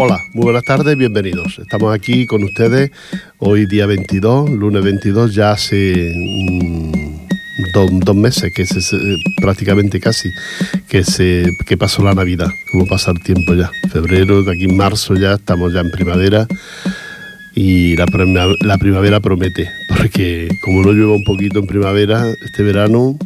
Hola, 0.00 0.22
muy 0.32 0.44
buenas 0.44 0.62
tardes, 0.62 0.96
bienvenidos. 0.96 1.58
Estamos 1.58 1.92
aquí 1.92 2.24
con 2.24 2.44
ustedes 2.44 2.92
hoy 3.38 3.66
día 3.66 3.84
22, 3.84 4.48
lunes 4.48 4.84
22, 4.84 5.34
ya 5.34 5.50
hace 5.50 6.12
mm, 6.14 6.92
dos, 8.04 8.14
meses, 8.14 8.52
que 8.54 8.64
se, 8.64 8.96
prácticamente 9.42 9.98
casi, 9.98 10.30
que, 10.88 11.02
se, 11.02 11.50
que 11.66 11.76
pasó 11.76 12.04
la 12.04 12.14
Navidad, 12.14 12.46
como 12.70 12.86
pasa 12.86 13.10
el 13.10 13.20
tiempo 13.24 13.54
ya. 13.54 13.72
Febrero, 13.90 14.44
de 14.44 14.52
aquí 14.52 14.66
en 14.66 14.76
marzo 14.76 15.16
ya, 15.16 15.32
estamos 15.32 15.72
ya 15.72 15.80
en 15.80 15.90
primavera 15.90 16.46
y 17.56 17.96
la, 17.96 18.06
la 18.60 18.78
primavera 18.78 19.18
promete, 19.18 19.68
porque 19.96 20.48
como 20.62 20.82
no 20.82 20.92
llueve 20.92 21.16
un 21.16 21.24
poquito 21.24 21.58
en 21.58 21.66
primavera, 21.66 22.24
este 22.44 22.62
verano, 22.62 23.18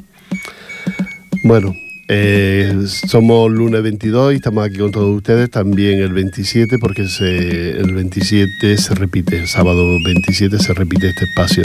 bueno, 1.44 1.74
eh, 2.14 2.86
somos 2.86 3.50
lunes 3.50 3.82
22 3.82 4.34
y 4.34 4.36
estamos 4.36 4.66
aquí 4.66 4.76
con 4.76 4.90
todos 4.90 5.16
ustedes 5.16 5.50
también 5.50 6.00
el 6.00 6.12
27 6.12 6.78
porque 6.78 7.02
el 7.20 7.94
27 7.94 8.76
se 8.76 8.94
repite, 8.94 9.38
el 9.38 9.48
sábado 9.48 9.82
27 10.04 10.58
se 10.58 10.74
repite 10.74 11.08
este 11.08 11.24
espacio 11.24 11.64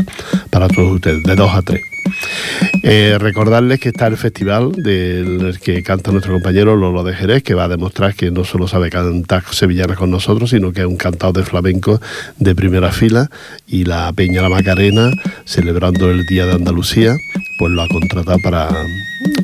para 0.49 0.69
todos 0.69 0.93
ustedes, 0.93 1.21
de 1.23 1.35
2 1.35 1.53
a 1.53 1.61
3. 1.61 1.96
Eh, 2.83 3.17
recordarles 3.19 3.79
que 3.79 3.89
está 3.89 4.07
el 4.07 4.17
festival 4.17 4.71
del 4.71 5.59
que 5.59 5.83
canta 5.83 6.11
nuestro 6.11 6.33
compañero 6.33 6.75
Lolo 6.75 7.03
de 7.03 7.13
Jerez, 7.13 7.43
que 7.43 7.53
va 7.53 7.65
a 7.65 7.67
demostrar 7.67 8.15
que 8.15 8.31
no 8.31 8.43
solo 8.45 8.67
sabe 8.67 8.89
cantar 8.89 9.43
sevillanas 9.51 9.97
con 9.97 10.09
nosotros, 10.09 10.51
sino 10.51 10.71
que 10.71 10.81
es 10.81 10.87
un 10.87 10.97
cantado 10.97 11.33
de 11.33 11.43
flamenco 11.43 11.99
de 12.37 12.55
primera 12.55 12.91
fila 12.91 13.29
y 13.67 13.83
la 13.83 14.11
Peña 14.13 14.41
La 14.41 14.49
Macarena, 14.49 15.11
celebrando 15.45 16.09
el 16.09 16.25
Día 16.25 16.45
de 16.45 16.53
Andalucía, 16.53 17.15
pues 17.57 17.71
lo 17.71 17.81
ha 17.81 17.87
contratado 17.87 18.37
para, 18.39 18.69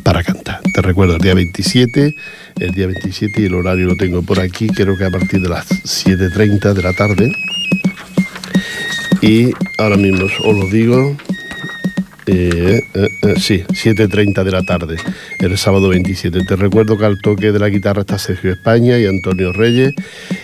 para 0.03 0.23
cantar. 0.23 0.62
Te 0.73 0.81
recuerdo, 0.81 1.15
el 1.15 1.21
día 1.21 1.34
27, 1.34 2.15
el 2.59 2.71
día 2.71 2.87
27 2.87 3.41
y 3.41 3.46
el 3.46 3.55
horario 3.55 3.87
lo 3.87 3.96
tengo 3.96 4.21
por 4.21 4.40
aquí, 4.40 4.68
creo 4.68 4.98
que 4.98 5.05
a 5.05 5.09
partir 5.09 5.41
de 5.41 5.49
las 5.49 5.68
7.30 5.70 6.73
de 6.73 6.81
la 6.81 6.93
tarde. 6.93 7.31
Y 9.21 9.51
ahora 9.77 9.98
mismo 9.98 10.25
os 10.25 10.55
lo 10.55 10.68
digo, 10.68 11.15
eh, 12.26 12.82
eh, 12.93 13.10
eh, 13.21 13.34
sí, 13.38 13.63
7.30 13.68 14.43
de 14.43 14.52
la 14.52 14.63
tarde, 14.63 14.96
el 15.40 15.57
sábado 15.57 15.90
27. 15.90 16.46
Te 16.46 16.55
recuerdo 16.55 16.98
que 16.98 17.05
al 17.05 17.20
toque 17.20 17.52
de 17.52 17.60
la 17.60 17.70
guitarra 17.70 18.02
está 18.02 18.18
Sergio 18.18 18.52
España 18.54 18.98
y 18.98 19.05
Antonio 19.05 19.52
Reyes, 19.52 19.93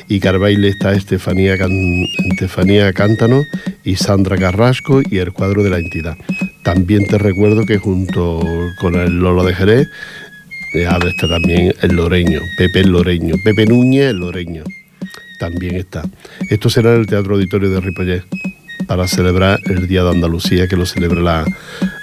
y 0.09 0.19
Carbaile 0.19 0.67
está 0.69 0.93
Estefanía, 0.93 1.55
Estefanía 2.31 2.91
Cántano 2.91 3.43
y 3.83 3.95
Sandra 3.95 4.37
Carrasco 4.37 5.01
y 5.09 5.19
el 5.19 5.31
cuadro 5.31 5.63
de 5.63 5.69
la 5.69 5.77
entidad. 5.77 6.17
También 6.63 7.05
te 7.07 7.17
recuerdo 7.17 7.65
que 7.65 7.77
junto 7.77 8.41
con 8.79 8.95
el 8.95 9.19
Lolo 9.19 9.45
de 9.45 9.55
Jerez, 9.55 9.87
está 10.73 11.27
también 11.27 11.73
el 11.81 11.95
Loreño, 11.95 12.41
Pepe 12.57 12.83
Loreño, 12.83 13.35
Pepe 13.43 13.65
Núñez 13.65 14.09
el 14.09 14.17
Loreño. 14.17 14.63
También 15.39 15.75
está. 15.75 16.03
Esto 16.49 16.69
será 16.69 16.93
en 16.93 16.99
el 16.99 17.07
Teatro 17.07 17.35
Auditorio 17.35 17.69
de 17.69 17.79
Ripollet 17.79 18.23
para 18.87 19.07
celebrar 19.07 19.59
el 19.65 19.87
Día 19.87 20.03
de 20.03 20.11
Andalucía 20.11 20.67
que 20.67 20.75
lo 20.75 20.85
celebra 20.85 21.45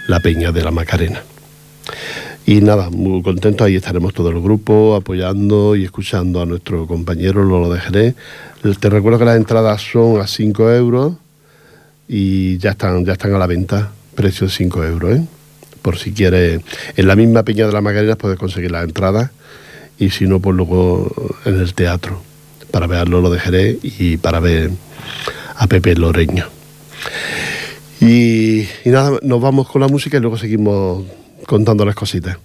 la, 0.08 0.20
Peña 0.20 0.52
de 0.52 0.62
la 0.62 0.70
Macarena. 0.70 1.22
Y 2.44 2.60
nada, 2.60 2.90
muy 2.90 3.22
contento, 3.22 3.64
ahí 3.64 3.76
estaremos 3.76 4.14
todo 4.14 4.30
el 4.30 4.40
grupo 4.40 4.94
apoyando 4.94 5.74
y 5.74 5.84
escuchando 5.84 6.40
a 6.40 6.46
nuestro 6.46 6.86
compañero 6.86 7.42
Lolo 7.42 7.72
de 7.72 7.80
Jerez. 7.80 8.14
Te 8.78 8.88
recuerdo 8.88 9.18
que 9.18 9.24
las 9.24 9.36
entradas 9.36 9.82
son 9.82 10.20
a 10.20 10.26
5 10.26 10.72
euros 10.72 11.14
y 12.08 12.58
ya 12.58 12.70
están, 12.70 13.04
ya 13.04 13.14
están 13.14 13.34
a 13.34 13.38
la 13.38 13.46
venta, 13.46 13.90
precio 14.14 14.46
de 14.46 14.52
5 14.52 14.84
euros. 14.84 15.16
¿eh? 15.16 15.24
Por 15.82 15.98
si 15.98 16.12
quieres, 16.12 16.60
en 16.96 17.06
la 17.06 17.16
misma 17.16 17.42
Peña 17.42 17.66
de 17.66 17.72
la 17.72 17.80
Macarena 17.80 18.16
puedes 18.16 18.38
conseguir 18.38 18.70
las 18.70 18.84
entradas 18.84 19.30
y 19.98 20.10
si 20.10 20.26
no, 20.26 20.40
pues 20.40 20.56
luego 20.56 21.12
en 21.44 21.60
el 21.60 21.74
teatro 21.74 22.22
para 22.70 22.86
ver 22.86 22.98
a 22.98 23.04
Lolo 23.04 23.30
de 23.30 23.40
Jerez 23.40 23.78
y 23.82 24.18
para 24.18 24.40
ver 24.40 24.70
a 25.56 25.66
Pepe 25.66 25.94
Loreño. 25.94 26.55
Y, 28.00 28.66
nada, 28.84 29.18
nos 29.22 29.40
vamos 29.40 29.68
con 29.68 29.80
la 29.80 29.88
música 29.88 30.16
y 30.16 30.20
luego 30.20 30.36
seguimos 30.36 31.04
contando 31.46 31.84
las 31.84 31.94
cositas. 31.94 32.36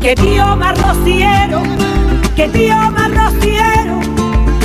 Que 0.00 0.14
tío 0.16 0.56
más 0.56 0.76
rociero, 0.82 1.62
que 2.34 2.48
tío 2.48 2.76
más 2.90 3.10
rociero, 3.14 4.00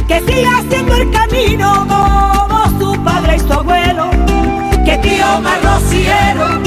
que 0.07 0.19
siga 0.21 0.57
haciendo 0.59 0.95
el 0.95 1.11
camino 1.11 1.85
como 1.87 2.79
su 2.79 3.03
padre 3.03 3.35
y 3.35 3.39
su 3.39 3.53
abuelo. 3.53 4.09
Que 4.85 4.97
tío 4.99 5.41
más 5.41 5.61
rociero, 5.63 6.63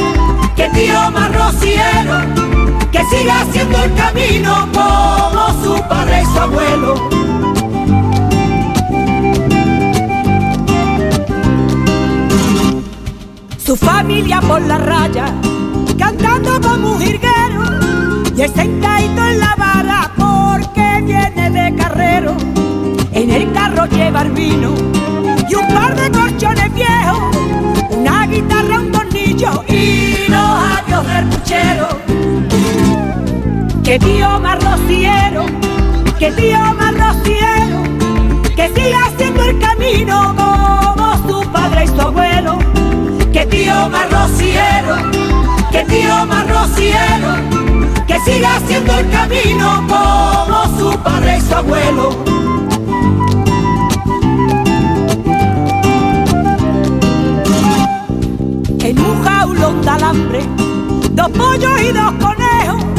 que 0.55 0.69
tío 0.71 1.11
más 1.11 1.35
rociero 1.35 2.58
que 2.99 3.17
siga 3.17 3.41
haciendo 3.43 3.79
el 3.85 3.95
camino 3.95 4.69
como 4.73 5.63
su 5.63 5.83
padre 5.89 6.23
y 6.23 6.27
su 6.27 6.39
abuelo. 6.39 6.95
Su 13.59 13.77
familia 13.77 14.41
por 14.41 14.63
la 14.63 14.79
raya, 14.79 15.27
cantando 15.99 16.61
como 16.61 16.93
un 16.93 17.01
jirguero, 17.01 17.63
y 18.37 18.43
el 18.43 18.55
sentadito 18.55 19.25
en 19.25 19.41
la 19.41 19.55
vara 19.57 20.11
porque 20.17 21.03
viene 21.03 21.51
de 21.51 21.77
carrero. 21.77 22.37
En 23.13 23.31
el 23.31 23.53
carro 23.53 23.87
lleva 23.87 24.23
el 24.23 24.31
vino 24.33 24.73
y 25.49 25.55
un 25.55 25.69
par 25.69 25.95
de 25.95 26.11
colchones 26.11 26.73
viejos, 26.73 27.37
una 27.91 28.27
guitarra, 28.27 28.81
un 28.81 28.93
tornillo 28.93 29.65
y 29.69 30.29
los 30.29 30.41
adiós 30.41 31.07
del 31.07 31.27
puchero 31.27 31.68
que 36.19 36.33
tío 36.33 36.59
más 36.75 37.17
que 38.57 38.69
siga 38.75 39.07
haciendo 39.07 39.43
el 39.45 39.59
camino 39.59 40.35
como 40.35 41.29
su 41.29 41.53
padre 41.53 41.85
y 41.85 41.89
su 41.89 42.01
abuelo, 42.01 42.59
que 43.31 43.45
tío 43.47 43.91
más 43.91 44.09
que 45.71 45.85
tío 45.85 46.27
más 46.27 46.47
que 48.07 48.21
siga 48.21 48.57
haciendo 48.57 48.99
el 48.99 49.11
camino 49.11 49.85
como 49.89 50.79
su 50.79 50.99
padre 51.01 51.37
y 51.37 51.41
su 51.43 51.55
abuelo. 51.55 52.25
En 58.81 58.99
un 58.99 59.23
jaulón 59.23 59.83
de 59.83 59.91
alambre, 59.91 60.41
dos 61.11 61.29
pollos 61.29 61.83
y 61.83 61.93
dos 61.93 62.13
conejos 62.13 62.99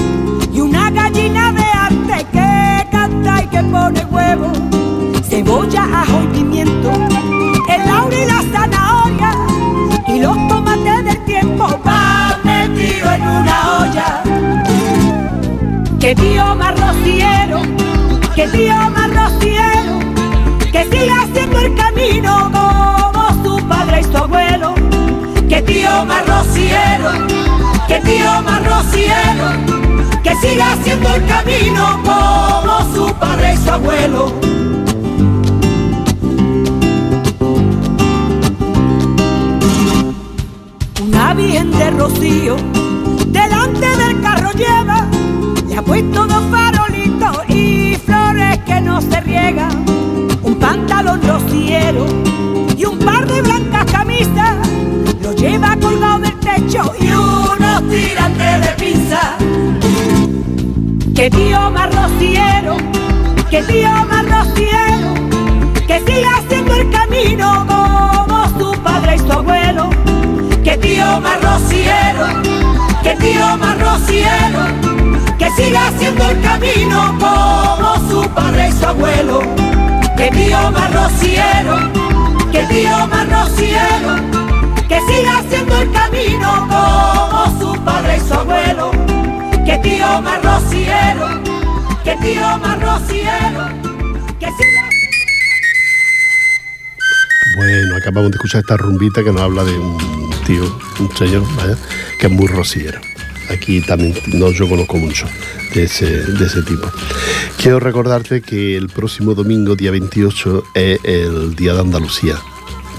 una 0.61 0.91
gallina 0.91 1.53
de 1.53 1.58
que 3.59 3.65
pone 3.65 4.05
huevo, 4.05 4.51
cebolla, 5.23 5.83
ajo 5.93 6.23
y 6.23 6.27
pimiento, 6.27 6.91
el 7.67 7.85
laurel 7.85 8.23
y 8.23 8.25
la 8.25 8.41
zanahoria 8.53 9.31
y 10.07 10.19
los 10.19 10.47
tomates 10.47 11.03
del 11.03 11.25
tiempo 11.25 11.67
va 11.85 12.39
metido 12.43 13.11
en 13.11 13.21
una 13.21 13.79
olla. 13.79 14.23
Que 15.99 16.15
tío 16.15 16.55
más 16.55 16.73
rociero, 16.79 17.59
que 18.33 18.47
tío 18.47 18.75
más 18.91 19.09
rociero, 19.13 19.99
que 20.71 20.83
siga 20.85 21.23
haciendo 21.23 21.59
el 21.59 21.75
camino 21.75 22.51
como 22.53 23.43
su 23.43 23.67
padre 23.67 23.99
y 23.99 24.03
su 24.05 24.17
abuelo. 24.17 24.73
Que 25.49 25.61
tío 25.63 26.05
más 26.05 26.25
rociero, 26.25 27.11
que 27.87 27.99
tío 27.99 28.41
más 28.41 28.65
rociero 28.65 29.88
que 30.23 30.35
siga 30.35 30.73
haciendo 30.73 31.15
el 31.15 31.25
camino 31.25 32.01
como 32.03 32.93
su 32.93 33.13
padre 33.15 33.53
y 33.53 33.57
su 33.57 33.69
abuelo. 33.69 34.33
Una 41.01 41.33
virgen 41.33 41.71
de 41.71 41.91
rocío 41.91 42.55
delante 43.27 43.87
del 43.87 44.21
carro 44.21 44.51
lleva, 44.51 45.07
le 45.67 45.77
ha 45.77 45.81
puesto 45.81 46.27
dos 46.27 46.43
farolitos 46.51 47.49
y 47.49 47.95
flores 48.05 48.57
que 48.65 48.81
no 48.81 49.01
se 49.01 49.21
riegan, 49.21 49.85
un 50.43 50.55
pantalón 50.55 51.21
rociero 51.21 52.05
y 52.77 52.85
un 52.85 52.99
par 52.99 53.25
de 53.27 53.41
blancas 53.41 53.85
camisas, 53.91 54.57
lo 55.21 55.33
lleva 55.33 55.77
colgado 55.77 56.19
del 56.19 56.39
techo 56.39 56.93
y 56.99 57.07
unos 57.07 57.48
tirantes 57.89 58.61
de 58.61 58.71
pinza. 58.83 59.37
Que 61.15 61.29
tío 61.29 61.71
más 61.71 61.93
rociero, 61.93 62.77
que 63.49 63.61
tío 63.63 63.89
más 64.09 64.25
rociero, 64.25 65.13
que 65.87 65.99
siga 66.05 66.37
haciendo 66.37 66.73
el 66.75 66.89
camino 66.91 67.65
como 67.67 68.47
su 68.57 68.81
padre 68.81 69.15
y 69.15 69.19
su 69.19 69.31
abuelo, 69.31 69.89
que 70.63 70.77
tío 70.77 71.19
más 71.19 71.41
rociero, 71.41 72.27
que 73.03 73.15
tío 73.15 73.57
más 73.57 73.77
rociero, 73.79 74.59
que 75.37 75.49
siga 75.51 75.87
haciendo 75.87 76.29
el 76.29 76.41
camino 76.41 77.17
como 77.19 77.95
su 78.09 78.29
padre 78.29 78.69
y 78.69 78.71
su 78.71 78.85
abuelo, 78.85 79.41
que 80.15 80.29
tío 80.31 80.71
más 80.71 80.93
rociero, 80.93 81.75
que 82.51 82.63
tío 82.63 83.07
más 83.07 83.27
rociero, 83.29 84.38
que 84.99 85.13
siga 85.13 85.39
haciendo 85.39 85.77
el 85.77 85.91
camino 85.91 86.67
como 86.67 87.59
su 87.59 87.83
padre 87.83 88.17
y 88.17 88.27
su 88.27 88.33
abuelo, 88.33 88.91
que 89.65 89.77
tío 89.77 90.21
Marrociero, 90.21 91.43
que 92.03 92.15
tío 92.17 92.57
Marrociero, 92.57 93.67
que 94.39 94.47
siga... 94.47 94.89
Bueno, 97.57 97.95
acabamos 97.97 98.31
de 98.31 98.35
escuchar 98.35 98.61
esta 98.61 98.77
rumbita 98.77 99.23
que 99.23 99.31
nos 99.31 99.41
habla 99.41 99.63
de 99.63 99.77
un 99.77 100.31
tío, 100.45 100.63
un 100.99 101.15
señor, 101.15 101.43
que 102.19 102.27
es 102.27 102.31
muy 102.31 102.47
rociero 102.47 102.99
aquí 103.49 103.81
también 103.81 104.13
no 104.27 104.51
yo 104.51 104.69
conozco 104.69 104.97
mucho 104.97 105.25
de 105.73 105.85
ese, 105.85 106.05
de 106.05 106.45
ese, 106.45 106.61
tipo. 106.61 106.87
Quiero 107.57 107.79
recordarte 107.79 108.41
que 108.41 108.77
el 108.77 108.89
próximo 108.89 109.33
domingo, 109.33 109.75
día 109.75 109.89
28, 109.89 110.65
es 110.75 110.99
el 111.03 111.55
Día 111.55 111.73
de 111.73 111.79
Andalucía. 111.79 112.35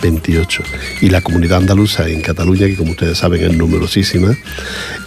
28 0.01 0.63
y 1.01 1.11
la 1.11 1.21
comunidad 1.21 1.59
andaluza 1.59 2.09
en 2.09 2.21
Cataluña 2.21 2.67
que 2.67 2.77
como 2.77 2.93
ustedes 2.93 3.19
saben 3.19 3.43
es 3.43 3.57
numerosísima 3.57 4.37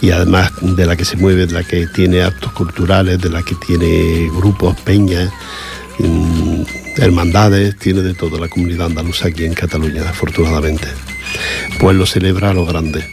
y 0.00 0.10
además 0.10 0.52
de 0.60 0.86
la 0.86 0.96
que 0.96 1.04
se 1.04 1.16
mueve, 1.16 1.46
de 1.46 1.52
la 1.52 1.64
que 1.64 1.86
tiene 1.86 2.22
actos 2.22 2.52
culturales, 2.52 3.20
de 3.20 3.30
la 3.30 3.42
que 3.42 3.54
tiene 3.54 4.28
grupos, 4.34 4.80
peñas, 4.80 5.32
mm, 5.98 6.62
hermandades, 6.96 7.78
tiene 7.78 8.02
de 8.02 8.14
todo 8.14 8.38
la 8.38 8.48
comunidad 8.48 8.86
andaluza 8.86 9.28
aquí 9.28 9.44
en 9.44 9.54
Cataluña, 9.54 10.08
afortunadamente. 10.08 10.88
Pues 11.78 11.96
lo 11.96 12.06
celebra 12.06 12.50
a 12.50 12.54
lo 12.54 12.66
grande. 12.66 13.04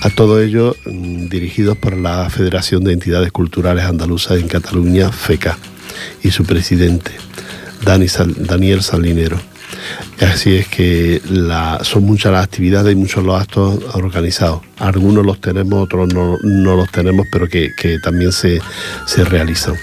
A 0.00 0.10
todo 0.10 0.40
ello 0.40 0.76
mm, 0.84 1.28
dirigidos 1.28 1.76
por 1.76 1.96
la 1.96 2.28
Federación 2.30 2.84
de 2.84 2.92
Entidades 2.92 3.32
Culturales 3.32 3.84
Andaluzas 3.84 4.38
en 4.38 4.48
Cataluña, 4.48 5.10
FECA, 5.10 5.58
y 6.22 6.30
su 6.30 6.44
presidente, 6.44 7.12
Daniel 7.84 8.82
Salinero. 8.82 9.38
Así 10.20 10.56
es 10.56 10.68
que 10.68 11.20
son 11.82 12.04
muchas 12.04 12.32
las 12.32 12.44
actividades 12.44 12.92
y 12.92 12.96
muchos 12.96 13.24
los 13.24 13.40
actos 13.40 13.80
organizados. 13.94 14.62
Algunos 14.78 15.24
los 15.24 15.40
tenemos, 15.40 15.84
otros 15.84 16.12
no, 16.12 16.38
los 16.42 16.90
tenemos, 16.90 17.26
pero 17.30 17.48
que, 17.48 17.70
también 18.02 18.32
se, 18.32 18.60
se 19.06 19.24
realizan. 19.24 19.74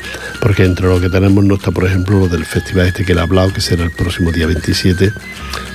Porque 0.42 0.66
entre 0.66 0.88
lo 0.88 1.00
que 1.00 1.10
tenemos 1.10 1.44
no 1.44 1.56
está, 1.56 1.72
por 1.72 1.86
ejemplo, 1.86 2.20
lo 2.20 2.28
del 2.28 2.46
festival 2.46 2.88
este 2.88 3.06
que 3.06 3.14
le 3.14 3.22
he 3.22 3.24
hablado, 3.24 3.54
que 3.54 3.62
será 3.62 3.84
el 3.84 3.92
próximo 3.92 4.32
día 4.32 4.46
27, 4.46 5.12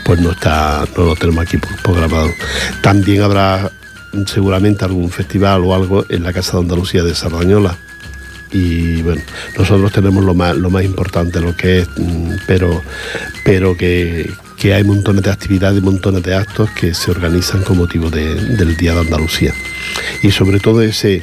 pues 0.04 0.20
no 0.20 0.32
está, 0.32 0.84
no 0.96 1.04
lo 1.04 1.16
tenemos 1.16 1.42
aquí 1.42 1.58
programado. 1.82 2.30
También 2.82 3.22
habrá 3.22 3.70
seguramente 4.26 4.84
algún 4.84 5.10
festival 5.10 5.64
o 5.64 5.74
algo 5.74 6.04
en 6.08 6.22
la 6.22 6.32
Casa 6.32 6.52
de 6.52 6.64
Andalucía 6.64 7.02
de 7.02 7.14
Sardañola 7.14 7.78
y 8.52 9.02
bueno, 9.02 9.22
nosotros 9.58 9.92
tenemos 9.92 10.24
lo 10.24 10.34
más, 10.34 10.56
lo 10.56 10.70
más 10.70 10.84
importante, 10.84 11.40
lo 11.40 11.56
que 11.56 11.80
es, 11.80 11.88
mm, 11.96 12.32
pero, 12.46 12.82
pero 13.44 13.76
que, 13.76 14.28
que 14.56 14.74
hay 14.74 14.84
montones 14.84 15.22
de 15.22 15.30
actividades, 15.30 15.82
montones 15.82 16.22
de 16.22 16.34
actos 16.34 16.70
que 16.70 16.92
se 16.94 17.10
organizan 17.10 17.62
con 17.62 17.78
motivo 17.78 18.10
de- 18.10 18.34
del 18.56 18.76
Día 18.76 18.94
de 18.94 19.00
Andalucía. 19.00 19.54
Y 20.22 20.30
sobre 20.32 20.58
todo 20.60 20.82
ese, 20.82 21.22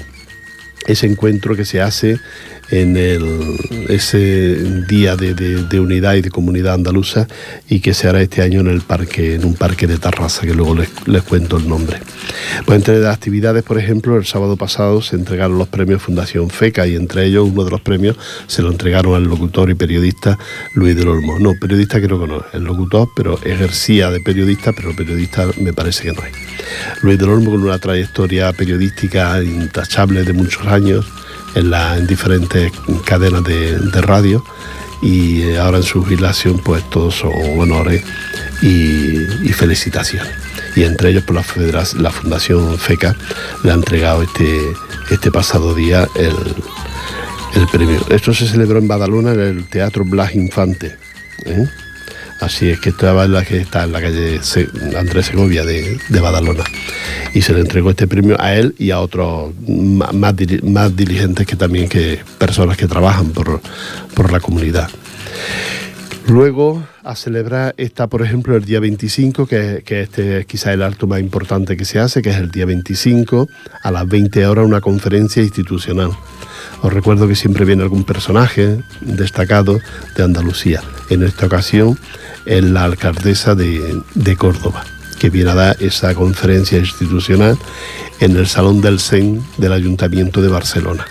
ese 0.85 1.05
encuentro 1.07 1.55
que 1.55 1.65
se 1.65 1.81
hace 1.81 2.19
en 2.69 2.97
el, 2.97 3.57
ese 3.89 4.55
día 4.87 5.15
de, 5.15 5.79
unidad 5.79 6.15
y 6.15 6.21
de 6.21 6.29
comunidad 6.29 6.73
andaluza 6.73 7.27
y 7.69 7.79
que 7.79 7.93
se 7.93 8.07
hará 8.07 8.21
este 8.21 8.41
año 8.41 8.59
en 8.61 8.67
el 8.67 8.81
parque, 8.81 9.35
en 9.35 9.45
un 9.45 9.53
parque 9.53 9.87
de 9.87 9.97
Tarrasa, 9.97 10.45
que 10.45 10.53
luego 10.53 10.75
les, 10.75 11.23
cuento 11.23 11.57
el 11.57 11.67
nombre. 11.67 11.99
Pues 12.65 12.77
entre 12.77 12.99
las 12.99 13.15
actividades, 13.15 13.63
por 13.63 13.77
ejemplo, 13.77 14.17
el 14.17 14.25
sábado 14.25 14.57
pasado 14.57 15.01
se 15.01 15.15
entregaron 15.15 15.57
los 15.57 15.67
premios 15.67 16.01
Fundación 16.01 16.49
FECA 16.49 16.87
y 16.87 16.95
entre 16.95 17.25
ellos 17.25 17.49
uno 17.51 17.63
de 17.63 17.71
los 17.71 17.81
premios 17.81 18.17
se 18.47 18.61
lo 18.61 18.71
entregaron 18.71 19.15
al 19.15 19.23
locutor 19.23 19.69
y 19.69 19.75
periodista 19.75 20.37
Luis 20.73 20.95
del 20.95 21.07
Olmo. 21.07 21.39
No, 21.39 21.53
periodista 21.59 22.01
creo 22.01 22.19
que 22.19 22.27
no, 22.27 22.43
el 22.53 22.63
locutor, 22.63 23.09
pero 23.15 23.39
ejercía 23.43 24.09
de 24.09 24.19
periodista, 24.21 24.73
pero 24.73 24.95
periodista 24.95 25.47
me 25.59 25.73
parece 25.73 26.03
que 26.03 26.13
no 26.13 26.23
es. 26.23 26.33
Luis 27.03 27.17
del 27.17 27.29
Olmo 27.29 27.51
con 27.51 27.63
una 27.63 27.79
trayectoria 27.79 28.53
periodística 28.53 29.41
intachable 29.43 30.23
de 30.23 30.33
muchos 30.33 30.65
años 30.67 31.05
en, 31.57 31.69
la- 31.71 31.97
en 31.97 32.07
diferentes 32.07 32.71
cadenas 33.05 33.43
de, 33.43 33.77
radio 34.01 34.43
y 35.01 35.41
eh, 35.43 35.59
ahora 35.59 35.77
en 35.77 35.83
su 35.83 36.03
jubilación 36.03 36.59
pues 36.59 36.83
todos 36.89 37.15
son 37.15 37.31
honores 37.59 38.03
y, 38.61 39.17
y 39.47 39.53
felicitaciones. 39.53 40.31
Y 40.75 40.83
entre 40.83 41.09
ellos 41.09 41.23
por 41.23 41.35
la, 41.35 41.43
federa- 41.43 41.83
la 41.99 42.11
Fundación 42.11 42.77
FECA 42.77 43.15
le 43.63 43.71
ha 43.71 43.73
entregado 43.75 44.21
este, 44.23 44.59
este 45.09 45.31
pasado 45.31 45.73
día 45.75 46.07
el, 46.15 46.35
el 47.59 47.67
premio. 47.67 47.99
Esto 48.09 48.33
se 48.33 48.47
celebró 48.47 48.77
en 48.79 48.87
Badalona 48.87 49.31
en 49.33 49.39
el 49.39 49.65
Teatro 49.67 50.03
Blas 50.05 50.35
Infante. 50.35 50.95
¿eh? 51.45 51.67
Así 52.39 52.69
es 52.69 52.79
que 52.79 52.89
estaba 52.89 53.25
en 53.25 53.33
la 53.33 53.43
que 53.43 53.57
está 53.57 53.83
en 53.83 53.91
la 53.91 54.01
calle 54.01 54.39
Andrés 54.97 55.25
Segovia 55.27 55.65
de, 55.65 55.99
Badalona. 56.09 56.63
Y 57.33 57.41
se 57.41 57.53
le 57.53 57.61
entregó 57.61 57.89
este 57.91 58.07
premio 58.07 58.39
a 58.39 58.53
él 58.55 58.75
y 58.77 58.91
a 58.91 58.99
otros 58.99 59.53
más, 59.67 60.35
dili- 60.35 60.61
más 60.63 60.95
diligentes 60.95 61.47
que 61.47 61.55
también 61.55 61.89
que 61.89 62.19
personas 62.37 62.77
que 62.77 62.87
trabajan 62.87 63.31
por, 63.31 63.59
por 64.13 64.31
la 64.31 64.39
comunidad. 64.39 64.89
Luego, 66.27 66.85
a 67.05 67.15
celebrar 67.15 67.73
está, 67.77 68.07
por 68.07 68.21
ejemplo, 68.21 68.57
el 68.57 68.65
día 68.65 68.81
25, 68.81 69.47
que, 69.47 69.81
este 69.87 70.39
es 70.39 70.45
quizá 70.45 70.73
el 70.73 70.83
acto 70.83 71.07
más 71.07 71.21
importante 71.21 71.77
que 71.77 71.85
se 71.85 71.99
hace, 71.99 72.21
que 72.21 72.31
es 72.31 72.35
el 72.35 72.51
día 72.51 72.65
25, 72.65 73.47
a 73.81 73.91
las 73.91 74.05
20 74.05 74.45
horas, 74.45 74.65
una 74.65 74.81
conferencia 74.81 75.41
institucional. 75.41 76.11
Os 76.81 76.91
recuerdo 76.91 77.29
que 77.29 77.35
siempre 77.35 77.63
viene 77.63 77.83
algún 77.83 78.03
personaje 78.03 78.77
destacado 78.99 79.79
de 80.17 80.23
Andalucía. 80.23 80.81
En 81.09 81.23
esta 81.23 81.45
ocasión 81.45 81.97
es 82.45 82.61
la 82.61 82.83
alcaldesa 82.83 83.55
de, 83.55 84.01
de 84.13 84.35
Córdoba, 84.35 84.83
que 85.19 85.29
viene 85.29 85.51
a 85.51 85.55
dar 85.55 85.77
esa 85.79 86.13
conferencia 86.13 86.77
institucional 86.77 87.57
en 88.19 88.35
el 88.35 88.47
Salón 88.47 88.81
del 88.81 88.99
CEN 88.99 89.41
del 89.57 89.71
Ayuntamiento 89.71 90.41
de 90.41 90.49
Barcelona. 90.49 91.05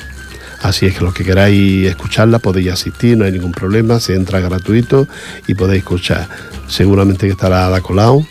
Así 0.67 0.85
es 0.85 0.99
que 0.99 1.05
los 1.05 1.15
que 1.15 1.23
queráis 1.23 1.87
escucharla 1.87 2.41
podéis 2.41 2.73
asistir, 2.73 3.17
no 3.17 3.25
hay 3.25 3.31
ningún 3.31 3.53
problema, 3.53 4.01
se 4.01 4.15
entra 4.17 4.41
gratuito 4.41 5.07
y 5.47 5.55
podéis 5.55 5.85
escuchar. 5.85 6.29
Seguramente 6.67 7.27
que 7.27 7.33
estará 7.35 7.67
Ada 7.67 7.81
Colau 7.81 8.27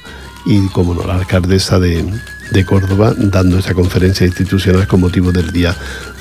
y, 0.46 0.68
como 0.68 0.94
no, 0.94 1.08
la 1.08 1.16
alcaldesa 1.16 1.80
de, 1.80 2.04
de 2.52 2.66
Córdoba 2.66 3.14
dando 3.18 3.58
esta 3.58 3.74
conferencia 3.74 4.28
institucional 4.28 4.86
con 4.86 5.00
motivo 5.00 5.32
del 5.32 5.54
Día 5.54 5.74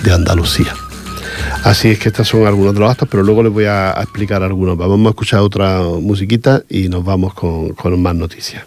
de 0.05 0.13
Andalucía. 0.13 0.73
Así 1.65 1.89
es 1.89 1.99
que 1.99 2.11
estos 2.11 2.29
son 2.29 2.47
algunos 2.47 2.75
de 2.75 2.81
los 2.81 2.93
actos, 2.93 3.09
pero 3.11 3.25
luego 3.25 3.43
les 3.43 3.53
voy 3.53 3.65
a, 3.65 3.91
explicar 4.01 4.41
algunos. 4.45 4.77
Vamos 4.77 5.07
a 5.07 5.11
escuchar 5.11 5.41
otra 5.41 5.81
musiquita 6.01 6.63
y 6.69 6.89
nos 6.89 7.05
vamos 7.05 7.35
con, 7.35 7.71
con 7.71 8.01
más 8.01 8.15
noticias. 8.15 8.63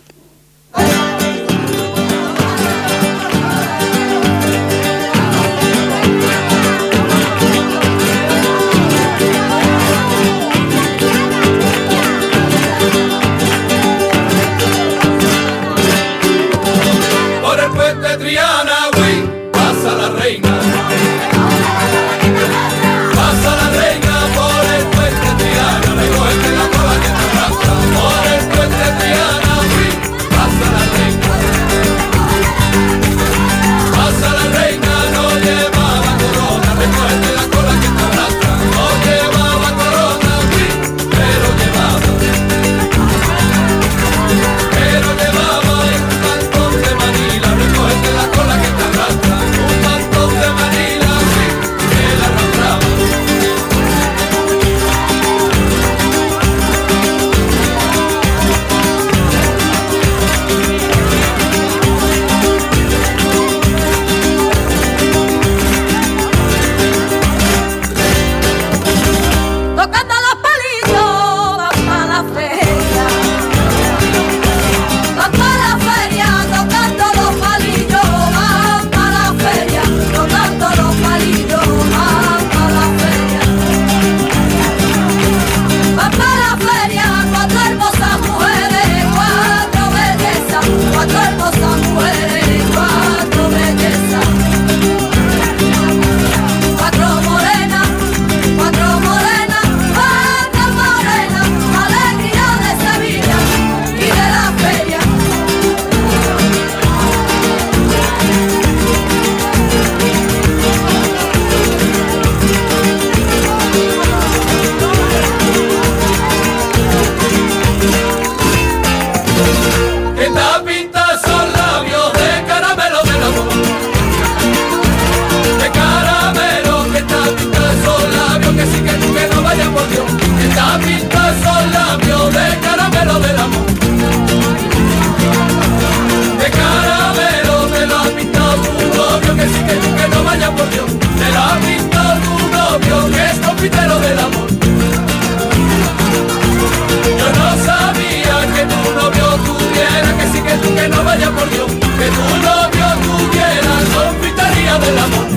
por 151.37 151.49
Dios, 151.51 151.71
que 151.71 152.07
tu 152.15 152.25
novio 152.45 152.87
tuviera, 153.03 153.73
confitaría 153.93 154.79
del 154.79 154.97
amor. 154.97 155.36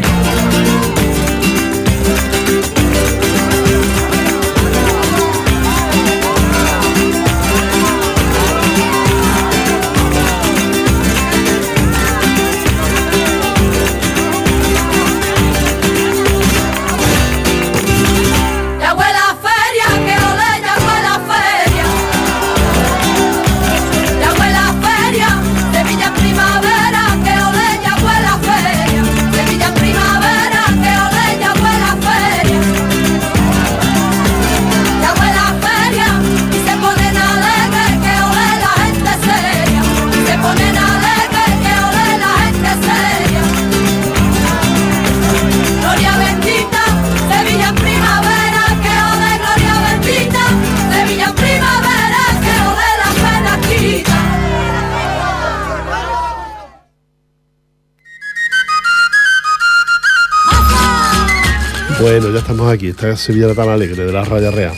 Bueno, 62.21 62.35
ya 62.35 62.41
estamos 62.41 62.71
aquí, 62.71 62.89
esta 62.89 63.17
Sevilla 63.17 63.55
tan 63.55 63.71
alegre 63.71 64.05
de 64.05 64.13
la 64.13 64.23
Raya 64.23 64.51
Real. 64.51 64.75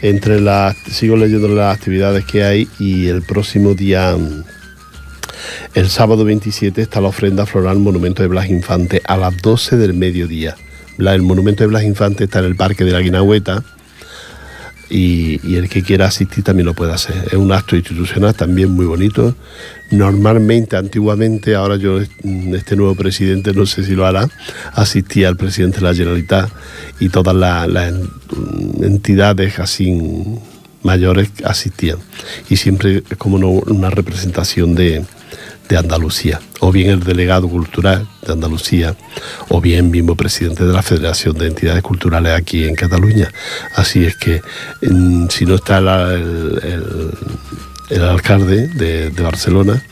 Entre 0.00 0.40
las, 0.40 0.76
sigo 0.76 1.16
leyendo 1.16 1.48
las 1.48 1.74
actividades 1.74 2.24
que 2.24 2.44
hay 2.44 2.68
y 2.78 3.08
el 3.08 3.22
próximo 3.22 3.74
día, 3.74 4.16
el 5.74 5.88
sábado 5.88 6.24
27, 6.24 6.82
está 6.82 7.00
la 7.00 7.08
ofrenda 7.08 7.46
floral 7.46 7.80
Monumento 7.80 8.22
de 8.22 8.28
Blas 8.28 8.48
Infante 8.48 9.02
a 9.08 9.16
las 9.16 9.42
12 9.42 9.76
del 9.76 9.94
mediodía. 9.94 10.54
El 10.98 11.22
monumento 11.22 11.64
de 11.64 11.66
Blas 11.66 11.82
Infante 11.82 12.22
está 12.22 12.38
en 12.38 12.44
el 12.44 12.54
Parque 12.54 12.84
de 12.84 12.92
la 12.92 13.00
Guinahueta 13.00 13.64
y, 14.90 15.54
el 15.54 15.68
que 15.68 15.82
quiera 15.82 16.06
asistir 16.06 16.42
también 16.42 16.66
lo 16.66 16.74
puede 16.74 16.92
hacer. 16.92 17.14
Es 17.28 17.34
un 17.34 17.52
acto 17.52 17.76
institucional 17.76 18.34
también 18.34 18.70
muy 18.70 18.86
bonito. 18.86 19.34
Normalmente, 19.90 20.76
antiguamente, 20.76 21.54
ahora 21.54 21.76
yo, 21.76 22.00
este 22.00 22.76
nuevo 22.76 22.94
presidente, 22.94 23.54
no 23.54 23.66
sé 23.66 23.84
si 23.84 23.94
lo 23.94 24.04
hará, 24.04 24.28
asistía 24.72 25.28
al 25.28 25.36
presidente 25.36 25.78
de 25.78 25.84
la 25.84 25.94
Generalitat 25.94 26.50
y 26.98 27.08
todas 27.08 27.34
las, 27.34 27.92
entidades 28.82 29.58
así 29.58 29.96
mayores 30.82 31.30
asistían. 31.44 31.98
Y 32.48 32.56
siempre 32.56 33.02
es 33.08 33.16
como 33.16 33.36
una 33.36 33.90
representación 33.90 34.74
de, 34.74 35.04
de 35.70 35.78
Andalucía, 35.78 36.40
o 36.58 36.72
bien 36.72 36.90
el 36.90 37.00
delegado 37.00 37.48
cultural 37.48 38.06
de 38.26 38.32
Andalucía, 38.32 38.96
o 39.48 39.60
bien 39.60 39.90
mismo 39.90 40.16
presidente 40.16 40.64
de 40.64 40.72
la 40.72 40.82
Federación 40.82 41.38
de 41.38 41.46
Entidades 41.46 41.82
Culturales 41.82 42.32
aquí 42.32 42.64
en 42.64 42.74
Cataluña. 42.74 43.30
Así 43.76 44.04
es 44.04 44.16
que 44.16 44.42
si 45.30 45.46
no 45.46 45.54
está 45.54 45.78
el, 45.78 47.12
alcalde 48.02 48.68
de, 48.68 49.10
de 49.10 49.22
Barcelona, 49.22 49.82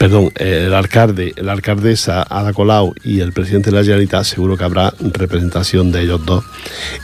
perdón, 0.00 0.32
el 0.36 0.72
alcalde, 0.72 1.34
la 1.36 1.52
alcaldesa 1.52 2.22
Ada 2.22 2.54
Colau 2.54 2.94
y 3.04 3.20
el 3.20 3.34
presidente 3.34 3.68
de 3.70 3.76
la 3.76 3.82
Generalitat, 3.82 4.24
seguro 4.24 4.56
que 4.56 4.64
habrá 4.64 4.94
representación 4.98 5.92
de 5.92 6.00
ellos 6.00 6.24
dos 6.24 6.42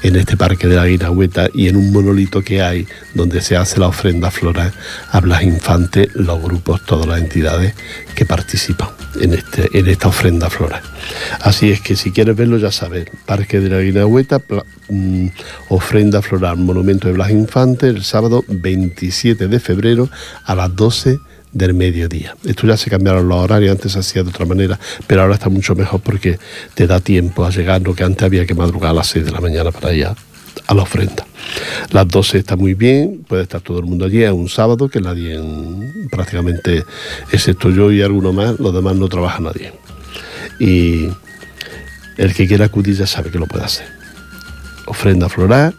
en 0.02 0.16
este 0.16 0.38
parque 0.38 0.66
de 0.66 0.76
la 0.76 0.86
Guinahueta 0.86 1.50
y 1.52 1.68
en 1.68 1.76
un 1.76 1.92
monolito 1.92 2.40
que 2.40 2.62
hay 2.62 2.86
donde 3.12 3.42
se 3.42 3.54
hace 3.54 3.78
la 3.80 3.88
ofrenda 3.88 4.30
floral 4.30 4.72
a 5.10 5.20
Blas 5.20 5.42
Infante, 5.42 6.08
los 6.14 6.40
grupos, 6.40 6.86
todas 6.86 7.06
las 7.06 7.20
entidades 7.20 7.74
que 8.14 8.24
participan 8.24 8.88
en, 9.20 9.34
este, 9.34 9.68
en 9.78 9.88
esta 9.88 10.08
ofrenda 10.08 10.48
floral. 10.48 10.80
Así 11.42 11.70
es 11.70 11.82
que 11.82 11.96
si 11.96 12.12
quieres 12.12 12.34
verlo 12.34 12.56
ya 12.56 12.72
sabes, 12.72 13.10
Parque 13.26 13.60
de 13.60 13.68
la 13.68 13.80
Guinahueta, 13.82 14.40
mm, 14.88 15.26
ofrenda 15.68 16.22
floral, 16.22 16.56
monumento 16.56 17.08
de 17.08 17.12
Blas 17.12 17.30
Infante, 17.30 17.88
el 17.88 18.04
sábado 18.04 18.42
27 18.48 19.48
de 19.48 19.60
febrero 19.60 20.08
a 20.46 20.54
las 20.54 20.74
12 20.74 21.18
del 21.56 21.75
mediodía. 21.75 22.36
Esto 22.44 22.66
ya 22.66 22.76
se 22.76 22.90
cambiaron 22.90 23.28
los 23.28 23.38
horarios, 23.38 23.72
antes 23.72 23.92
se 23.92 23.98
hacía 23.98 24.22
de 24.22 24.30
otra 24.30 24.44
manera, 24.44 24.78
pero 25.06 25.22
ahora 25.22 25.34
está 25.34 25.48
mucho 25.48 25.75
mejor 25.75 26.00
porque 26.00 26.38
te 26.75 26.86
da 26.86 27.00
tiempo 27.00 27.44
a 27.44 27.50
llegar, 27.50 27.82
lo 27.82 27.94
que 27.94 28.04
antes 28.04 28.22
había 28.22 28.46
que 28.46 28.54
madrugar 28.54 28.90
a 28.90 28.94
las 28.94 29.08
6 29.08 29.25
de 29.25 29.30
la 29.30 29.40
mañana 29.40 29.70
para 29.70 29.92
ir 29.92 30.06
a 30.06 30.75
la 30.75 30.82
ofrenda. 30.82 31.26
Las 31.90 32.08
12 32.08 32.38
está 32.38 32.56
muy 32.56 32.75
bien, 32.75 33.25
puede 33.26 33.42
estar 33.42 33.60
todo 33.60 33.78
el 33.78 33.84
mundo 33.84 34.04
allí, 34.04 34.22
es 34.22 34.32
un 34.32 34.48
sábado 34.48 34.88
que 34.88 35.00
nadie, 35.00 35.40
prácticamente, 36.10 36.84
excepto 37.32 37.70
yo 37.70 37.90
y 37.92 38.02
alguno 38.02 38.32
más, 38.32 38.58
los 38.58 38.75
demás 38.75 38.96
no 38.96 39.08
trabaja 39.08 39.40
nadie. 39.40 39.72
Y 40.58 41.08
el 42.16 42.34
que 42.34 42.46
quiera 42.46 42.66
acudir 42.66 42.96
ya 42.96 43.06
sabe 43.06 43.30
que 43.30 43.38
lo 43.38 43.46
puede 43.46 43.64
hacer. 43.64 43.86
Ofrenda 44.86 45.28
floral, 45.28 45.75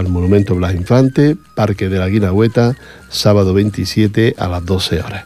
al 0.00 0.08
Monumento 0.08 0.54
Blas 0.54 0.74
Infante, 0.74 1.36
Parque 1.54 1.88
de 1.88 1.98
la 1.98 2.08
Guinahueta, 2.08 2.74
sábado 3.08 3.54
27 3.54 4.34
a 4.38 4.48
las 4.48 4.64
12 4.64 5.00
horas. 5.00 5.24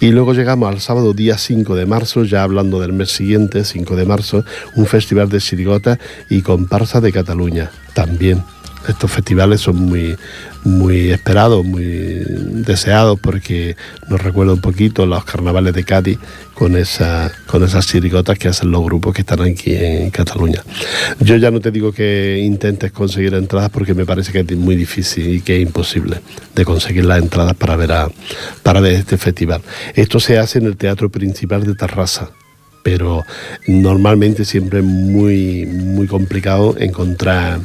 Y 0.00 0.10
luego 0.10 0.34
llegamos 0.34 0.68
al 0.68 0.80
sábado 0.80 1.14
día 1.14 1.38
5 1.38 1.74
de 1.76 1.86
marzo, 1.86 2.24
ya 2.24 2.42
hablando 2.42 2.80
del 2.80 2.92
mes 2.92 3.10
siguiente, 3.10 3.64
5 3.64 3.96
de 3.96 4.04
marzo, 4.04 4.44
un 4.74 4.86
festival 4.86 5.28
de 5.28 5.40
sirigota 5.40 5.98
y 6.28 6.42
comparsa 6.42 7.00
de 7.00 7.12
Cataluña, 7.12 7.70
también 7.94 8.42
estos 8.88 9.10
festivales 9.10 9.60
son 9.60 9.76
muy, 9.76 10.16
muy 10.64 11.10
esperados, 11.10 11.64
muy 11.64 11.84
deseados 11.84 13.18
porque 13.20 13.76
nos 14.08 14.22
recuerda 14.22 14.52
un 14.52 14.60
poquito 14.60 15.06
los 15.06 15.24
carnavales 15.24 15.74
de 15.74 15.84
Cádiz 15.84 16.18
con, 16.54 16.76
esa, 16.76 17.30
con 17.46 17.62
esas 17.62 17.86
chiricotas 17.86 18.38
que 18.38 18.48
hacen 18.48 18.70
los 18.70 18.82
grupos 18.84 19.14
que 19.14 19.22
están 19.22 19.40
aquí 19.40 19.74
en 19.74 20.10
Cataluña. 20.10 20.62
Yo 21.20 21.36
ya 21.36 21.50
no 21.50 21.60
te 21.60 21.70
digo 21.70 21.92
que 21.92 22.40
intentes 22.42 22.92
conseguir 22.92 23.34
entradas 23.34 23.70
porque 23.70 23.94
me 23.94 24.06
parece 24.06 24.32
que 24.32 24.40
es 24.40 24.56
muy 24.56 24.76
difícil 24.76 25.34
y 25.34 25.40
que 25.40 25.56
es 25.56 25.62
imposible 25.62 26.20
de 26.54 26.64
conseguir 26.64 27.04
las 27.04 27.22
entradas 27.22 27.54
para 27.54 27.76
ver, 27.76 27.90
para 28.62 28.80
ver 28.80 28.94
este 28.94 29.16
festival. 29.16 29.62
Esto 29.94 30.20
se 30.20 30.38
hace 30.38 30.58
en 30.58 30.66
el 30.66 30.76
Teatro 30.76 31.10
Principal 31.10 31.64
de 31.64 31.74
Tarrasa 31.74 32.30
pero 32.82 33.24
normalmente 33.66 34.46
siempre 34.46 34.78
es 34.78 34.84
muy, 34.86 35.66
muy 35.66 36.06
complicado 36.06 36.76
encontrar 36.78 37.60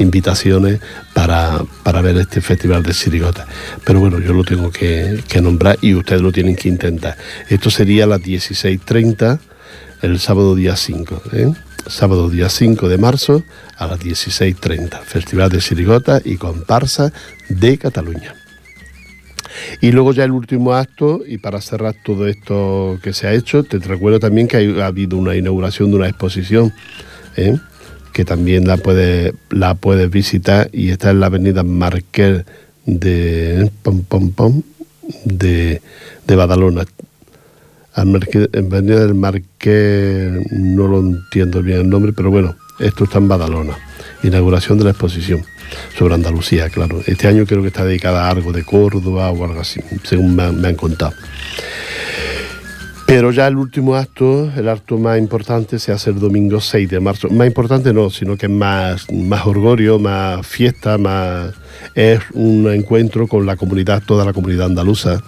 invitaciones 0.00 0.80
para, 1.14 1.62
ver 2.02 2.16
este 2.16 2.40
festival 2.40 2.82
de 2.82 2.94
Sirigota. 2.94 3.46
Pero 3.84 4.00
bueno, 4.00 4.18
yo 4.18 4.32
lo 4.32 4.44
tengo 4.44 4.70
que, 4.70 5.22
nombrar 5.42 5.78
y 5.80 5.94
ustedes 5.94 6.22
lo 6.22 6.32
tienen 6.32 6.56
que 6.56 6.68
intentar. 6.68 7.16
Esto 7.48 7.70
sería 7.70 8.04
a 8.04 8.06
las 8.06 8.20
16.30 8.20 9.38
el 10.02 10.18
sábado 10.18 10.54
día 10.54 10.76
5. 10.76 11.22
¿eh? 11.32 11.52
Sábado 11.86 12.28
día 12.28 12.48
5 12.48 12.88
de 12.88 12.98
marzo 12.98 13.42
a 13.76 13.86
las 13.86 14.00
16.30. 14.00 15.00
Festival 15.02 15.50
de 15.50 15.60
Sirigota 15.60 16.20
y 16.24 16.36
comparsa 16.36 17.12
de 17.48 17.78
Cataluña. 17.78 18.34
Y 19.80 19.92
luego 19.92 20.12
ya 20.12 20.24
el 20.24 20.32
último 20.32 20.74
acto, 20.74 21.20
y 21.26 21.38
para 21.38 21.60
cerrar 21.60 21.94
todo 22.04 22.26
esto 22.26 22.98
que 23.02 23.12
se 23.12 23.26
ha 23.26 23.32
hecho, 23.32 23.62
te 23.62 23.78
recuerdo 23.78 24.20
también 24.20 24.48
que 24.48 24.56
ha 24.80 24.86
habido 24.86 25.16
una 25.16 25.36
inauguración 25.36 25.90
de 25.90 25.96
una 25.96 26.08
exposición. 26.08 26.72
¿eh? 27.36 27.56
Que 28.12 28.24
también 28.24 28.66
la 28.66 28.76
puedes 28.76 29.32
la 29.50 29.74
puedes 29.74 30.10
visitar 30.10 30.68
y 30.72 30.90
está 30.90 31.10
en 31.10 31.20
la 31.20 31.26
avenida 31.26 31.62
Marqués 31.62 32.44
de 32.86 33.70
pom, 33.82 34.02
pom, 34.02 34.30
pom, 34.32 34.62
de, 35.24 35.80
de 36.26 36.36
Badalona. 36.36 36.84
avenida 37.94 39.06
del 39.06 39.14
Marqués 39.14 40.32
no 40.52 40.88
lo 40.88 41.00
entiendo 41.00 41.62
bien 41.62 41.80
el 41.80 41.90
nombre, 41.90 42.12
pero 42.12 42.30
bueno, 42.30 42.56
esto 42.78 43.04
está 43.04 43.18
en 43.18 43.28
Badalona. 43.28 43.76
Inauguración 44.22 44.78
de 44.78 44.84
la 44.84 44.90
exposición 44.90 45.42
sobre 45.96 46.14
Andalucía, 46.14 46.68
claro. 46.68 47.00
Este 47.06 47.28
año 47.28 47.46
creo 47.46 47.62
que 47.62 47.68
está 47.68 47.84
dedicada 47.84 48.26
a 48.26 48.30
algo 48.30 48.52
de 48.52 48.64
Córdoba 48.64 49.30
o 49.30 49.44
algo 49.44 49.60
así, 49.60 49.80
según 50.04 50.34
me 50.34 50.68
han 50.68 50.76
contado. 50.76 51.12
Pero 53.10 53.32
ya 53.32 53.48
el 53.48 53.56
último 53.56 53.96
acto, 53.96 54.52
el 54.56 54.68
acto 54.68 54.96
más 54.96 55.18
importante, 55.18 55.80
se 55.80 55.90
hace 55.90 56.10
el 56.10 56.20
domingo 56.20 56.60
6 56.60 56.88
de 56.88 57.00
marzo. 57.00 57.28
Más 57.28 57.48
importante 57.48 57.92
no, 57.92 58.08
sino 58.08 58.36
que 58.36 58.46
es 58.46 58.52
más, 58.52 59.10
más 59.10 59.46
orgullo, 59.46 59.98
más 59.98 60.46
fiesta, 60.46 60.96
más... 60.96 61.52
Es 61.96 62.20
un 62.34 62.72
encuentro 62.72 63.26
con 63.26 63.46
la 63.46 63.56
comunidad, 63.56 64.00
toda 64.06 64.24
la 64.24 64.32
comunidad 64.32 64.66
andaluza, 64.66 65.24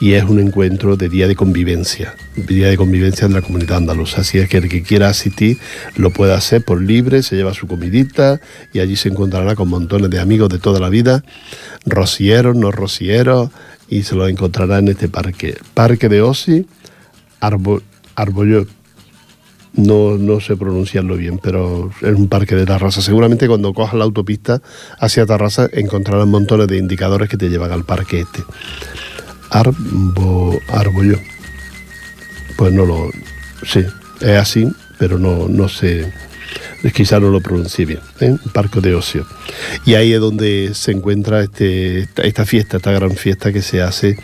y 0.00 0.14
es 0.14 0.24
un 0.24 0.40
encuentro 0.40 0.96
de 0.96 1.10
día 1.10 1.28
de 1.28 1.36
convivencia, 1.36 2.14
día 2.36 2.68
de 2.68 2.78
convivencia 2.78 3.28
de 3.28 3.34
la 3.34 3.42
comunidad 3.42 3.76
andaluza. 3.76 4.22
Así 4.22 4.38
es 4.38 4.48
que 4.48 4.56
el 4.56 4.70
que 4.70 4.82
quiera 4.82 5.10
asistir 5.10 5.58
lo 5.96 6.08
puede 6.12 6.32
hacer 6.32 6.64
por 6.64 6.80
libre, 6.80 7.22
se 7.22 7.36
lleva 7.36 7.52
su 7.52 7.66
comidita 7.66 8.40
y 8.72 8.78
allí 8.78 8.96
se 8.96 9.10
encontrará 9.10 9.54
con 9.56 9.68
montones 9.68 10.08
de 10.08 10.20
amigos 10.20 10.48
de 10.48 10.58
toda 10.58 10.80
la 10.80 10.88
vida, 10.88 11.22
rocieros, 11.84 12.56
no 12.56 12.70
rocieros, 12.70 13.50
y 13.90 14.04
se 14.04 14.14
lo 14.14 14.26
encontrará 14.26 14.78
en 14.78 14.88
este 14.88 15.08
parque. 15.08 15.58
Parque 15.74 16.08
de 16.08 16.22
Osi 16.22 16.64
Arbo, 17.40 17.80
No, 19.74 20.18
no 20.18 20.40
sé 20.40 20.56
pronunciarlo 20.56 21.16
bien, 21.16 21.38
pero 21.38 21.90
es 22.02 22.14
un 22.14 22.28
parque 22.28 22.54
de 22.54 22.66
Tarrasa. 22.66 23.00
Seguramente 23.00 23.48
cuando 23.48 23.72
cojas 23.72 23.94
la 23.94 24.04
autopista 24.04 24.60
hacia 24.98 25.26
Tarrasa 25.26 25.68
encontrarás 25.72 26.26
montones 26.26 26.68
de 26.68 26.76
indicadores 26.76 27.28
que 27.28 27.36
te 27.36 27.48
llevan 27.48 27.72
al 27.72 27.84
parque 27.84 28.20
este. 28.20 28.42
Arbo, 29.50 30.58
Arbollo. 30.68 31.18
Pues 32.56 32.72
no 32.72 32.84
lo... 32.84 33.10
Sí, 33.66 33.84
es 34.20 34.36
así, 34.36 34.68
pero 34.98 35.18
no, 35.18 35.48
no 35.48 35.68
sé... 35.68 36.12
Quizá 36.94 37.20
no 37.20 37.28
lo 37.28 37.40
pronuncie 37.40 37.84
bien, 37.84 38.00
¿eh? 38.20 38.36
parque 38.52 38.80
de 38.80 38.94
ocio. 38.94 39.26
Y 39.84 39.94
ahí 39.94 40.14
es 40.14 40.20
donde 40.20 40.70
se 40.72 40.92
encuentra 40.92 41.42
este, 41.42 42.08
esta, 42.16 42.46
fiesta, 42.46 42.78
esta 42.78 42.90
gran 42.90 43.12
fiesta 43.12 43.52
que 43.52 43.60
se 43.60 43.82
hace 43.82 44.18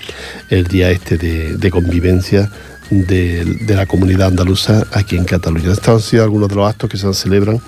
el 0.49 0.67
día 0.67 0.91
este 0.91 1.19
de 1.19 1.71
convivencia 1.71 2.51
de, 2.91 3.45
la 3.69 3.87
comunidad 3.87 4.29
andaluza 4.29 4.87
aquí 4.93 5.17
en 5.17 5.25
Cataluña. 5.25 5.73
Estos 5.73 5.89
han 5.89 6.01
sido 6.01 6.25
algunos 6.25 6.49
de 6.49 6.57
los 6.57 6.69
actos 6.69 6.91
que 6.91 6.97
se 6.97 7.13
celebran 7.15 7.61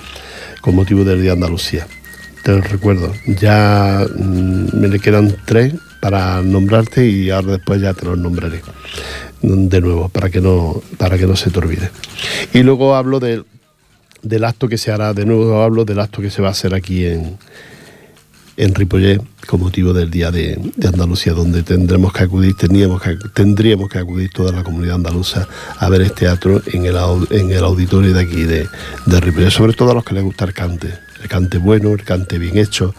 con 0.61 0.75
motivo 0.75 1.05
del 1.05 1.21
Día 1.21 1.31
de 1.31 1.37
Andalucía. 1.37 1.87
Te 2.43 2.61
recuerdo, 2.61 3.13
ya 3.27 4.07
mm, 4.17 4.79
me 4.79 4.89
le 4.89 5.01
quedan 5.01 5.37
tres 5.45 5.75
para 6.01 6.43
nombrarte 6.43 7.07
y 7.07 7.31
ahora 7.31 7.53
después 7.53 7.81
ya 7.81 7.93
te 7.95 8.07
los 8.07 8.17
nombraré 8.19 8.63
de 9.43 9.81
nuevo 9.81 10.09
para 10.09 10.31
que 10.31 10.41
no, 10.41 10.83
para 10.97 11.19
que 11.19 11.27
no 11.27 11.37
se 11.37 11.51
te 11.51 11.59
olvide. 11.59 11.91
Y 12.53 12.63
luego 12.63 12.95
hablo 12.95 13.21
del 13.21 14.45
acto 14.45 14.69
que 14.69 14.79
se 14.79 14.93
hará, 14.93 15.15
de 15.15 15.25
nuevo 15.25 15.63
hablo 15.63 15.85
del 15.85 16.01
acto 16.01 16.23
que 16.23 16.31
se 16.31 16.43
va 16.43 16.49
a 16.49 16.53
hacer 16.53 16.75
aquí 16.75 17.07
en, 17.07 17.39
en 18.59 18.75
Ripollet 18.75 19.21
con 19.47 19.61
motivo 19.61 19.93
del 19.93 20.11
Día 20.11 20.31
de, 20.31 20.61
Andalucía, 20.85 21.33
donde 21.33 21.62
tendremos 21.62 22.12
que 22.12 22.25
acudir, 22.25 22.55
tendríamos 22.55 23.00
que, 23.00 23.17
tendríamos 23.33 23.88
que 23.88 23.99
acudir 23.99 24.31
toda 24.31 24.53
la 24.53 24.65
comunidad 24.65 24.97
andaluza 24.97 25.49
a 25.79 25.88
ver 25.88 26.03
este 26.03 26.27
teatro 26.27 26.61
en 26.66 26.85
el, 26.85 26.97
en 27.31 27.53
el 27.53 27.64
auditorio 27.64 28.12
de 28.12 28.21
aquí 28.21 28.42
de, 28.42 28.68
de 29.07 29.51
sobre 29.51 29.73
todo 29.73 29.92
a 29.92 29.94
los 29.94 30.05
que 30.05 30.14
les 30.14 30.25
gusta 30.25 30.44
el 30.44 30.53
cante, 30.53 30.92
el 31.23 31.29
cante 31.29 31.59
bueno, 31.59 31.92
el 31.92 32.03
cante 32.03 32.38
bien 32.38 32.59
hecho 32.59 32.94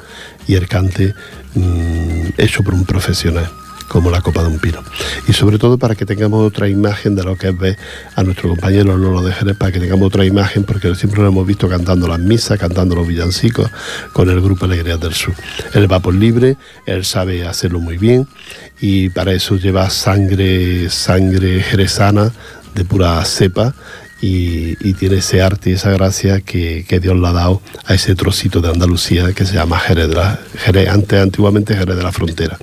y 0.47 0.55
el 0.55 0.67
cante 0.67 1.13
mm, 1.55 2.29
hecho 2.37 2.63
por 2.63 2.73
un 2.73 2.85
profesional 2.85 3.51
como 3.89 4.09
la 4.09 4.21
copa 4.21 4.41
de 4.41 4.47
un 4.47 4.59
pino. 4.59 4.81
Y 5.27 5.33
sobre 5.33 5.57
todo 5.57 5.77
para 5.77 5.95
que 5.95 6.05
tengamos 6.05 6.47
otra 6.47 6.69
imagen 6.69 7.15
de 7.15 7.23
lo 7.23 7.35
que 7.35 7.49
es 7.49 7.57
ver 7.57 7.77
a 8.15 8.23
nuestro 8.23 8.47
compañero 8.47 8.95
Lolo 8.95 9.21
de 9.21 9.33
Jerez, 9.33 9.57
para 9.57 9.73
que 9.73 9.79
tengamos 9.79 10.07
otra 10.07 10.23
imagen, 10.23 10.63
porque 10.63 10.95
siempre 10.95 11.21
lo 11.21 11.27
hemos 11.27 11.45
visto 11.45 11.67
cantando 11.67 12.07
las 12.07 12.19
misas, 12.19 12.57
cantando 12.57 12.95
los 12.95 13.05
villancicos 13.05 13.69
con 14.13 14.29
el 14.29 14.39
grupo 14.39 14.65
Alegrías 14.65 14.99
del 14.99 15.13
Sur. 15.13 15.33
Él 15.73 15.91
va 15.91 15.99
por 15.99 16.13
libre, 16.13 16.55
él 16.85 17.03
sabe 17.03 17.45
hacerlo 17.45 17.79
muy 17.79 17.97
bien 17.97 18.27
y 18.79 19.09
para 19.09 19.33
eso 19.33 19.57
lleva 19.57 19.89
sangre, 19.89 20.89
sangre 20.89 21.61
jerezana 21.61 22.31
de 22.75 22.85
pura 22.85 23.25
cepa 23.25 23.73
y, 24.21 24.93
tiene 24.93 25.17
ese 25.17 25.41
arte 25.41 25.69
y 25.69 25.73
esa 25.73 25.91
gracia 25.91 26.41
que, 26.41 26.83
Dios 27.01 27.17
le 27.17 27.27
ha 27.27 27.31
dado 27.31 27.61
a 27.85 27.93
ese 27.93 28.15
trocito 28.15 28.61
de 28.61 28.69
Andalucía 28.69 29.31
que 29.33 29.45
se 29.45 29.53
llama 29.55 29.79
Jerez, 29.79 30.09
de 30.09 30.15
la, 30.15 30.39
Jerez 30.57 30.89
antes, 30.89 31.21
antiguamente 31.21 31.75
Jerez 31.75 31.95
de 31.95 32.03
la 32.03 32.11
Frontera. 32.11 32.57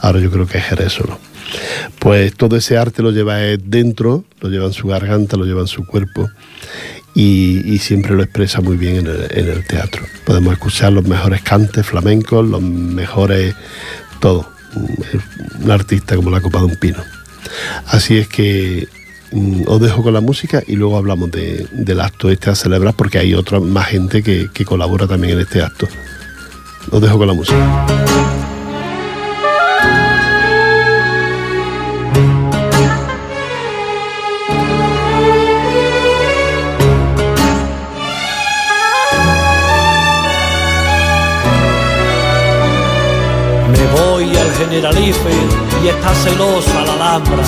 Ahora 0.00 0.20
yo 0.20 0.30
creo 0.30 0.46
que 0.46 0.60
Jerez 0.60 0.92
solo. 0.92 1.18
Pues 1.98 2.34
todo 2.34 2.56
ese 2.56 2.76
arte 2.76 3.02
lo 3.02 3.10
lleva 3.10 3.36
dentro, 3.36 4.24
lo 4.40 4.50
lleva 4.50 4.66
en 4.66 4.74
su 4.74 4.86
garganta, 4.88 5.36
lo 5.36 5.46
lleva 5.46 5.62
en 5.62 5.66
su 5.66 5.86
cuerpo 5.86 6.28
y, 7.14 7.78
siempre 7.78 8.14
lo 8.14 8.22
expresa 8.22 8.60
muy 8.60 8.76
bien 8.76 8.96
en 8.96 9.06
el, 9.06 9.26
en 9.30 9.48
el, 9.48 9.66
teatro. 9.66 10.04
Podemos 10.24 10.52
escuchar 10.52 10.92
los 10.92 11.06
mejores 11.06 11.40
cantes 11.42 11.86
flamencos, 11.86 12.46
los 12.46 12.60
mejores, 12.60 13.54
todo. 14.20 14.48
Un 15.60 15.70
artista 15.70 16.14
como 16.14 16.30
la 16.30 16.40
copa 16.40 16.58
de 16.58 16.66
un 16.66 16.76
pino. 16.76 17.02
Así 17.86 18.18
es 18.18 18.28
que 18.28 18.88
os 19.66 19.80
dejo 19.80 20.02
con 20.02 20.14
la 20.14 20.20
música 20.20 20.62
y 20.66 20.76
luego 20.76 20.96
hablamos 20.96 21.30
del 21.30 22.00
acto 22.00 22.30
este 22.30 22.50
a 22.50 22.54
celebrar 22.54 22.94
porque 22.94 23.18
hay 23.18 23.34
otra 23.34 23.60
más 23.60 23.86
gente 23.86 24.22
que, 24.22 24.48
que 24.52 24.64
colabora 24.64 25.06
también 25.06 25.34
en 25.34 25.40
este 25.40 25.62
acto. 25.62 25.86
Os 26.90 27.00
dejo 27.00 27.18
con 27.18 27.26
la 27.26 27.34
música. 27.34 27.86
Me 43.70 43.86
voy 44.00 44.36
al 44.36 44.50
Generalife 44.54 45.67
y 45.82 45.88
está 45.88 46.14
celosa 46.14 46.82
la 46.84 46.92
Alhambra. 46.94 47.44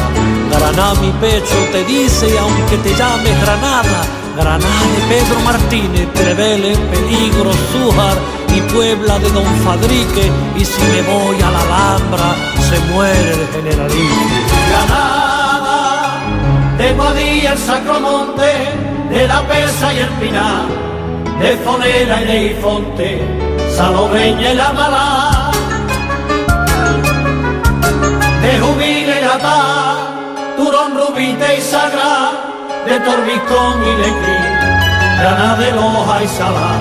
Granada 0.51 0.95
mi 1.01 1.11
pecho 1.21 1.57
te 1.73 1.85
dice, 1.85 2.39
aunque 2.39 2.77
te 2.79 2.95
llames 2.95 3.41
Granada, 3.43 4.03
Granada 4.37 4.83
de 4.95 5.15
Pedro 5.15 5.41
Martínez, 5.41 6.13
Trevele, 6.15 6.77
Peligro, 6.77 7.53
Zújar 7.73 8.17
y 8.55 8.61
Puebla 8.73 9.19
de 9.19 9.31
Don 9.31 9.47
Fadrique. 9.65 10.31
Y 10.57 10.65
si 10.65 10.83
me 10.83 11.03
voy 11.03 11.37
a 11.43 11.51
la 11.51 11.61
Alhambra, 11.63 12.35
se 12.69 12.79
muere 12.93 13.33
el 13.33 13.49
Generalife. 13.53 14.27
Granada, 14.71 16.21
de 16.79 16.93
Guadilla 16.93 17.53
el 17.53 17.59
Sacromonte, 17.59 18.53
de 19.11 19.27
La 19.27 19.43
Pesa 19.47 19.93
y 19.95 19.99
el 19.99 20.09
Pinar, 20.21 20.67
de 21.41 21.57
Fonera 21.59 22.23
y 22.23 22.27
de 22.27 22.47
Ifonte, 22.53 23.21
Salomeña 23.77 24.53
y 24.53 24.57
la 24.57 24.73
Malá 24.73 25.40
de 28.43 28.59
Jubile 28.59 29.21
y 29.21 30.57
Turón, 30.57 30.95
Rubite 30.95 31.57
y 31.57 31.61
Sagra, 31.61 32.33
de 32.87 33.01
Torbicón 33.01 33.83
y 33.85 33.93
Lecrí, 34.03 34.39
Granada 35.19 35.57
de 35.57 35.73
Loja 35.73 36.23
y 36.23 36.29
Salá, 36.29 36.73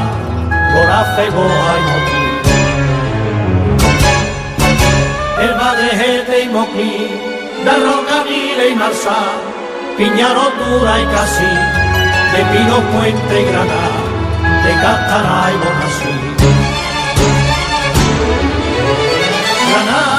Gorafe, 0.74 1.30
Goa 1.32 1.72
y 1.78 1.82
Moquí. 1.88 2.24
El 5.41 5.56
Madrejete 5.56 6.43
y 6.43 6.50
Moquí, 6.50 7.08
de 7.65 7.74
Rocamile 7.86 8.69
y 8.69 8.76
Marsá, 8.76 9.19
Piñaro, 9.98 10.52
Dura 10.60 11.00
y 11.00 11.06
Casí, 11.06 11.54
de 12.34 12.41
Pino, 12.52 12.78
Puente 12.91 13.41
y 13.41 13.45
Granada, 13.45 14.00
de 14.63 14.72
Castaná 14.82 15.52
y 15.52 15.58
Bonasí. 15.63 16.13
Granada 19.72 20.18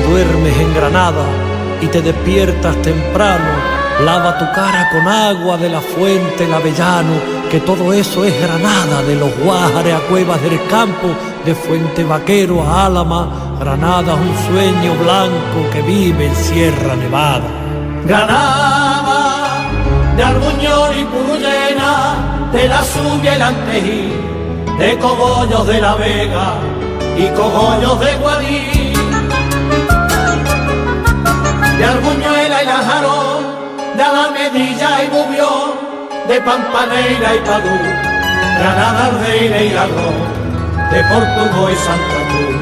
Duermes 0.00 0.56
en 0.58 0.74
Granada 0.74 1.24
y 1.80 1.86
te 1.86 2.02
despiertas 2.02 2.76
temprano, 2.82 3.50
lava 4.04 4.38
tu 4.38 4.44
cara 4.52 4.90
con 4.90 5.06
agua 5.08 5.56
de 5.56 5.68
la 5.68 5.80
fuente 5.80 6.44
el 6.44 6.52
Avellano, 6.52 7.14
que 7.50 7.60
todo 7.60 7.92
eso 7.92 8.24
es 8.24 8.38
Granada, 8.40 9.02
de 9.02 9.16
los 9.16 9.30
Guájares 9.38 9.94
a 9.94 10.00
Cuevas 10.00 10.42
del 10.42 10.58
Campo, 10.68 11.08
de 11.44 11.54
Fuente 11.54 12.04
Vaquero 12.04 12.62
a 12.62 12.86
Álama, 12.86 13.28
Granada 13.60 14.14
es 14.14 14.20
un 14.20 14.54
sueño 14.54 14.94
blanco 15.02 15.70
que 15.72 15.82
vive 15.82 16.26
en 16.26 16.36
Sierra 16.36 16.96
Nevada. 16.96 17.48
Granada, 18.04 19.68
de 20.16 20.22
Arbuñol 20.22 20.98
y 20.98 21.04
Purullena, 21.04 22.50
de 22.52 22.68
la 22.68 22.82
Subia 22.82 23.38
la 23.38 23.48
Antejí, 23.48 24.12
de 24.78 24.98
Cogollos 24.98 25.66
de 25.66 25.80
la 25.80 25.94
Vega 25.94 26.54
y 27.16 27.28
Cogollos 27.34 28.00
de 28.00 28.14
Guadí 28.16 28.75
de 31.78 31.84
Arbuñuela 31.84 32.62
y 32.62 32.66
Lajarón, 32.66 33.44
de 33.96 34.02
Alamedilla 34.02 35.04
y 35.04 35.08
Bubión, 35.08 35.72
de 36.28 36.40
Pampaneira 36.40 37.34
y 37.34 37.38
Padú, 37.40 37.78
Granada, 38.58 39.10
Reina 39.20 39.58
y 39.58 39.70
Ladrón, 39.70 40.14
de 40.90 41.00
Portugal 41.04 41.72
y 41.72 41.76
Santa 41.76 42.18
Cruz. 42.28 42.56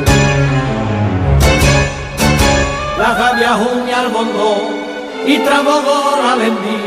La 2.98 3.14
Gavia, 3.14 3.57
y 3.88 3.92
Albondó 3.92 4.85
y 5.27 5.38
Trabogor, 5.38 6.18
Alendí, 6.33 6.83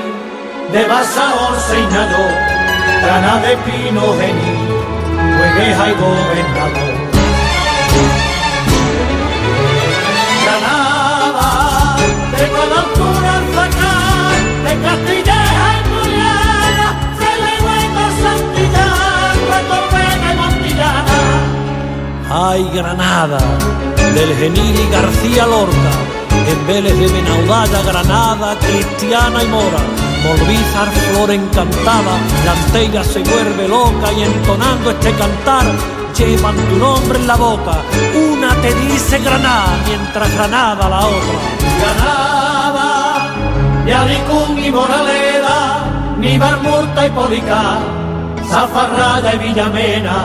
de 0.72 0.86
Basaor, 0.86 1.58
Seinador, 1.70 2.32
Granada 3.02 3.42
de 3.42 3.58
Pino, 3.58 4.02
Gení, 4.20 4.58
Hueveja 5.40 5.90
y 5.90 5.94
Gobernador. 5.94 6.97
Ay 22.30 22.70
Granada, 22.74 23.40
del 24.14 24.36
Genili 24.36 24.88
García 24.92 25.48
Lorca, 25.48 25.92
en 26.48 26.68
Vélez 26.68 26.98
de 27.00 27.08
Benaudalla, 27.08 27.82
Granada, 27.82 28.56
Cristiana 28.60 29.44
y 29.44 29.48
Mora, 29.48 29.80
Morbizar, 30.24 30.92
flor 31.12 31.32
encantada, 31.32 32.20
la 32.46 32.52
antella 32.52 33.04
se 33.04 33.20
vuelve 33.20 33.68
loca 33.68 34.12
y 34.12 34.24
entonando 34.24 34.92
este 34.92 35.12
cantar, 35.14 35.66
llevan 36.18 36.56
tu 36.56 36.76
nombre 36.76 37.18
en 37.18 37.28
la 37.28 37.36
boca, 37.36 37.82
una 38.34 38.54
te 38.62 38.74
dice 38.74 39.20
Granada, 39.20 39.80
mientras 39.88 40.34
Granada 40.36 40.90
la 40.90 41.08
otra. 41.08 41.67
Granada, 41.80 43.34
de 43.86 43.94
Alicún 43.94 44.60
y 44.60 44.72
Moraleda, 44.72 45.58
ni 46.18 46.38
Barmurta 46.38 47.08
y 47.08 47.10
Policar, 47.12 47.80
Zafarraya 48.50 49.36
y 49.36 49.38
Villamena, 49.38 50.18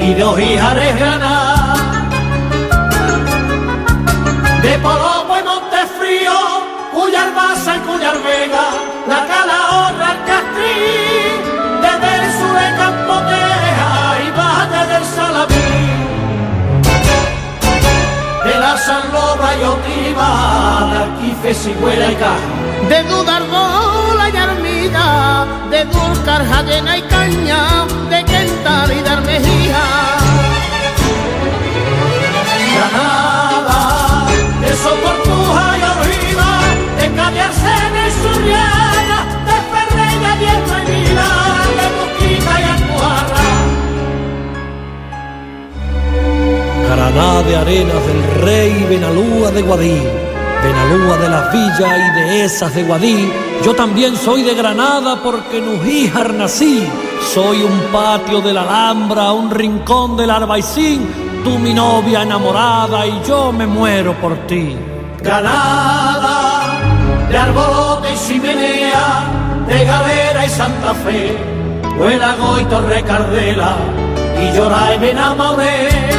y 0.00 0.14
de 0.14 0.24
Ojijares 0.24 0.98
Granada, 0.98 1.74
de 4.62 4.78
Polopo 4.78 5.36
y 5.38 5.44
Montefrío, 5.44 6.38
Cuyar 6.92 7.34
Baza 7.34 7.76
y 7.76 7.80
Cuyar 7.80 8.16
Vega, 8.22 8.66
la 9.08 9.26
Calahorra, 9.26 9.57
y 19.56 19.64
privada, 19.86 21.08
quife, 21.20 21.54
sigüela 21.54 22.12
y 22.12 22.14
caja. 22.16 22.88
De 22.88 23.02
dudarbola 23.04 24.28
y 24.32 24.36
armida, 24.36 25.46
de 25.70 25.84
dulcar, 25.84 26.46
jadena 26.46 26.98
y 26.98 27.02
caña, 27.02 27.86
de 28.10 28.24
quentar 28.24 28.90
y 28.92 29.00
dar 29.02 29.20
mejía. 29.22 29.82
Granada, 32.74 34.26
de 34.60 34.72
soportuja 34.76 35.78
y 35.78 35.82
arriba, 35.82 36.48
de 37.00 37.06
cadearse 37.16 37.72
en 37.86 37.96
el 37.96 38.12
surreal. 38.12 38.77
Armejía. 47.08 47.38
Granada 47.48 47.60
arenas 47.60 48.06
del 48.06 48.42
rey 48.42 48.86
Benalúa 48.88 49.50
de 49.50 49.62
Guadí, 49.62 50.02
Benalúa 50.62 51.16
de 51.16 51.28
las 51.28 51.52
villas 51.52 51.98
y 51.98 52.20
de 52.20 52.44
esas 52.44 52.74
de 52.74 52.82
Guadí. 52.82 53.32
Yo 53.64 53.74
también 53.74 54.16
soy 54.16 54.42
de 54.42 54.54
Granada 54.54 55.20
porque 55.22 55.58
en 55.58 55.68
Ujíjar 55.68 56.34
nací. 56.34 56.86
Soy 57.34 57.62
un 57.62 57.80
patio 57.92 58.40
de 58.40 58.52
la 58.52 58.62
Alhambra, 58.62 59.32
un 59.32 59.50
rincón 59.50 60.16
del 60.16 60.30
Arbaicín, 60.30 61.08
tú 61.44 61.58
mi 61.58 61.74
novia 61.74 62.22
enamorada 62.22 63.06
y 63.06 63.20
yo 63.26 63.52
me 63.52 63.66
muero 63.66 64.14
por 64.14 64.36
ti. 64.46 64.76
Granada, 65.20 66.78
de 67.28 67.36
arbolote 67.36 68.08
y 68.12 68.18
chimenea, 68.18 69.24
de 69.66 69.84
galera 69.84 70.46
y 70.46 70.48
Santa 70.48 70.94
Fe, 70.94 71.36
Huela 71.98 72.36
y 72.60 72.64
Torre 72.64 73.02
Cardela, 73.02 73.76
y 74.40 74.56
llora 74.56 74.94
y 74.94 74.98
me 75.00 75.10
enamoré. 75.10 76.17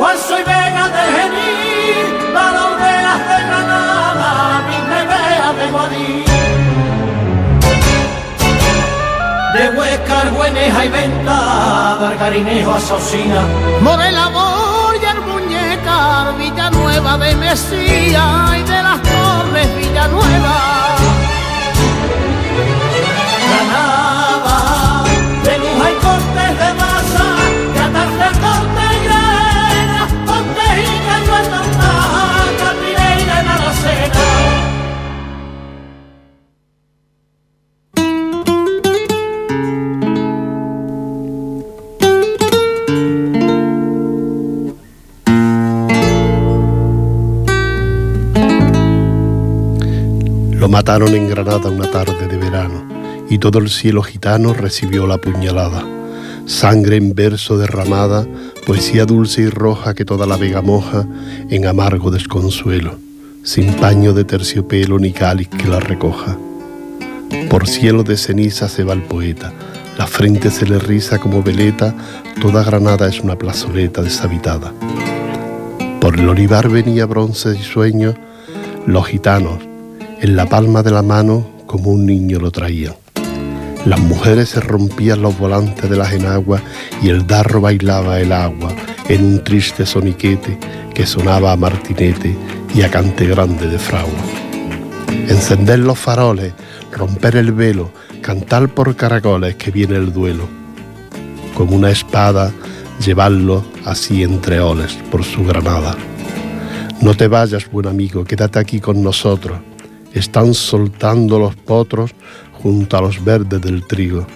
Guaso 0.00 0.38
y 0.38 0.42
Vega 0.44 0.88
de 0.96 1.04
Genil, 1.14 2.32
Balondeas 2.32 3.18
de 3.28 3.38
Granada, 3.48 4.62
Vea 4.88 5.52
de 5.52 5.70
Guadí. 5.70 6.24
De 9.52 9.78
Huescar, 9.78 10.30
Bueneja 10.30 10.86
y 10.86 10.88
Venta, 10.88 11.98
Barcarinejo, 12.00 12.72
Asocina, 12.72 13.42
Morela, 13.82 14.28
Boyer, 14.28 15.20
Muñeca, 15.20 16.32
Villanueva 16.38 17.18
de 17.18 17.34
Mesía 17.36 18.24
y 18.58 18.62
de 18.62 18.82
las 18.82 19.02
Torres 19.02 19.76
Villanueva. 19.76 20.89
Mataron 50.70 51.16
en 51.16 51.28
Granada 51.28 51.68
una 51.68 51.90
tarde 51.90 52.28
de 52.28 52.36
verano 52.36 52.84
y 53.28 53.38
todo 53.38 53.58
el 53.58 53.70
cielo 53.70 54.02
gitano 54.02 54.54
recibió 54.54 55.04
la 55.08 55.18
puñalada. 55.18 55.84
Sangre 56.46 56.96
en 56.96 57.12
verso 57.12 57.58
derramada, 57.58 58.24
poesía 58.66 59.04
dulce 59.04 59.42
y 59.42 59.48
roja 59.48 59.94
que 59.94 60.04
toda 60.04 60.28
la 60.28 60.36
vega 60.36 60.62
moja 60.62 61.04
en 61.48 61.66
amargo 61.66 62.12
desconsuelo, 62.12 62.98
sin 63.42 63.74
paño 63.74 64.12
de 64.12 64.22
terciopelo 64.22 65.00
ni 65.00 65.10
cáliz 65.12 65.48
que 65.48 65.66
la 65.66 65.80
recoja. 65.80 66.38
Por 67.48 67.66
cielo 67.66 68.04
de 68.04 68.16
ceniza 68.16 68.68
se 68.68 68.84
va 68.84 68.92
el 68.92 69.02
poeta, 69.02 69.52
la 69.98 70.06
frente 70.06 70.52
se 70.52 70.66
le 70.66 70.78
riza 70.78 71.18
como 71.18 71.42
veleta, 71.42 71.96
toda 72.40 72.62
Granada 72.62 73.08
es 73.08 73.18
una 73.18 73.36
plazoleta 73.36 74.02
deshabitada. 74.02 74.72
Por 76.00 76.16
el 76.16 76.28
olivar 76.28 76.68
venía 76.68 77.06
bronce 77.06 77.56
y 77.58 77.62
sueño, 77.62 78.14
los 78.86 79.06
gitanos, 79.06 79.69
en 80.20 80.36
la 80.36 80.46
palma 80.46 80.82
de 80.82 80.90
la 80.90 81.02
mano 81.02 81.50
como 81.66 81.90
un 81.90 82.04
niño 82.04 82.38
lo 82.38 82.50
traían. 82.50 82.94
Las 83.86 84.00
mujeres 84.00 84.50
se 84.50 84.60
rompían 84.60 85.22
los 85.22 85.38
volantes 85.38 85.88
de 85.88 85.96
las 85.96 86.12
enaguas 86.12 86.62
y 87.02 87.08
el 87.08 87.26
darro 87.26 87.62
bailaba 87.62 88.20
el 88.20 88.32
agua 88.32 88.70
en 89.08 89.24
un 89.24 89.44
triste 89.44 89.86
soniquete 89.86 90.58
que 90.94 91.06
sonaba 91.06 91.52
a 91.52 91.56
martinete 91.56 92.36
y 92.74 92.82
a 92.82 92.90
cante 92.90 93.26
grande 93.26 93.66
de 93.68 93.78
fragua. 93.78 94.12
Encender 95.28 95.78
los 95.78 95.98
faroles, 95.98 96.52
romper 96.92 97.36
el 97.36 97.52
velo, 97.52 97.90
cantar 98.20 98.68
por 98.68 98.94
caracoles 98.96 99.56
que 99.56 99.70
viene 99.70 99.96
el 99.96 100.12
duelo. 100.12 100.46
Como 101.54 101.74
una 101.76 101.90
espada, 101.90 102.52
llevarlo 103.02 103.64
así 103.86 104.22
entre 104.22 104.60
oles 104.60 104.98
por 105.10 105.24
su 105.24 105.44
granada. 105.44 105.96
No 107.00 107.14
te 107.14 107.26
vayas, 107.28 107.70
buen 107.70 107.86
amigo, 107.86 108.24
quédate 108.24 108.58
aquí 108.58 108.80
con 108.80 109.02
nosotros 109.02 109.58
están 110.14 110.54
soltando 110.54 111.38
los 111.38 111.54
potros 111.56 112.12
junto 112.52 112.96
a 112.96 113.02
los 113.02 113.24
verdes 113.24 113.60
del 113.60 113.86
trigo. 113.86 114.26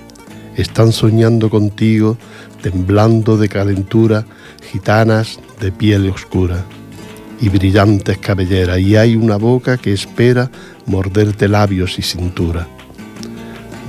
Están 0.56 0.92
soñando 0.92 1.50
contigo, 1.50 2.16
temblando 2.62 3.36
de 3.36 3.48
calentura, 3.48 4.24
gitanas 4.70 5.40
de 5.60 5.72
piel 5.72 6.08
oscura 6.08 6.64
y 7.40 7.48
brillantes 7.48 8.18
cabelleras, 8.18 8.78
y 8.78 8.96
hay 8.96 9.16
una 9.16 9.36
boca 9.36 9.76
que 9.76 9.92
espera 9.92 10.50
morderte 10.86 11.48
labios 11.48 11.98
y 11.98 12.02
cintura. 12.02 12.68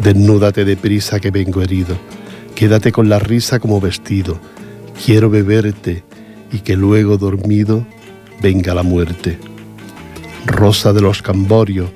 Desnúdate 0.01 0.65
deprisa 0.65 1.19
que 1.19 1.31
vengo 1.31 1.61
herido, 1.61 1.95
quédate 2.55 2.91
con 2.91 3.07
la 3.07 3.19
risa 3.19 3.59
como 3.59 3.79
vestido, 3.79 4.39
quiero 5.05 5.29
beberte 5.29 6.03
y 6.51 6.59
que 6.59 6.75
luego 6.75 7.17
dormido 7.17 7.85
venga 8.41 8.73
la 8.73 8.83
muerte 8.83 9.37
rosa 10.45 10.93
de 10.93 11.01
los 11.01 11.21
camborios, 11.21 11.89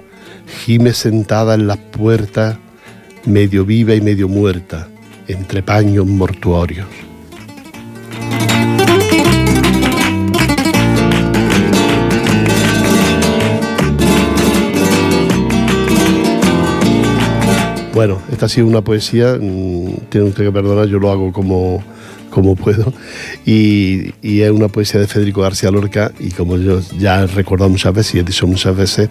gime 0.65 0.93
sentada 0.93 1.55
en 1.55 1.67
las 1.67 1.77
puertas, 1.77 2.57
medio 3.25 3.65
viva 3.65 3.93
y 3.95 4.01
medio 4.01 4.27
muerta, 4.27 4.87
entre 5.27 5.61
paños 5.63 6.05
mortuorios. 6.05 6.87
Bueno, 17.93 18.21
esta 18.31 18.45
ha 18.45 18.49
sido 18.49 18.65
una 18.65 18.81
poesía, 18.81 19.37
mm, 19.39 20.07
tiene 20.09 20.27
usted 20.27 20.45
que 20.45 20.51
perdonar, 20.53 20.87
yo 20.87 20.99
lo 20.99 21.11
hago 21.11 21.33
como 21.33 21.83
como 22.41 22.55
puedo. 22.55 22.93
Y, 23.45 24.13
es 24.21 24.51
una 24.51 24.67
poesía 24.67 24.99
de 24.99 25.07
Federico 25.07 25.41
García 25.41 25.69
Lorca 25.71 26.11
y 26.19 26.31
como 26.31 26.57
yo 26.57 26.79
ya 26.97 27.23
he 27.23 27.27
recordado 27.27 27.69
muchas 27.69 27.93
veces 27.93 28.15
y 28.15 28.19
he 28.19 28.23
dicho 28.23 28.47
muchas 28.47 28.75
veces, 28.75 29.09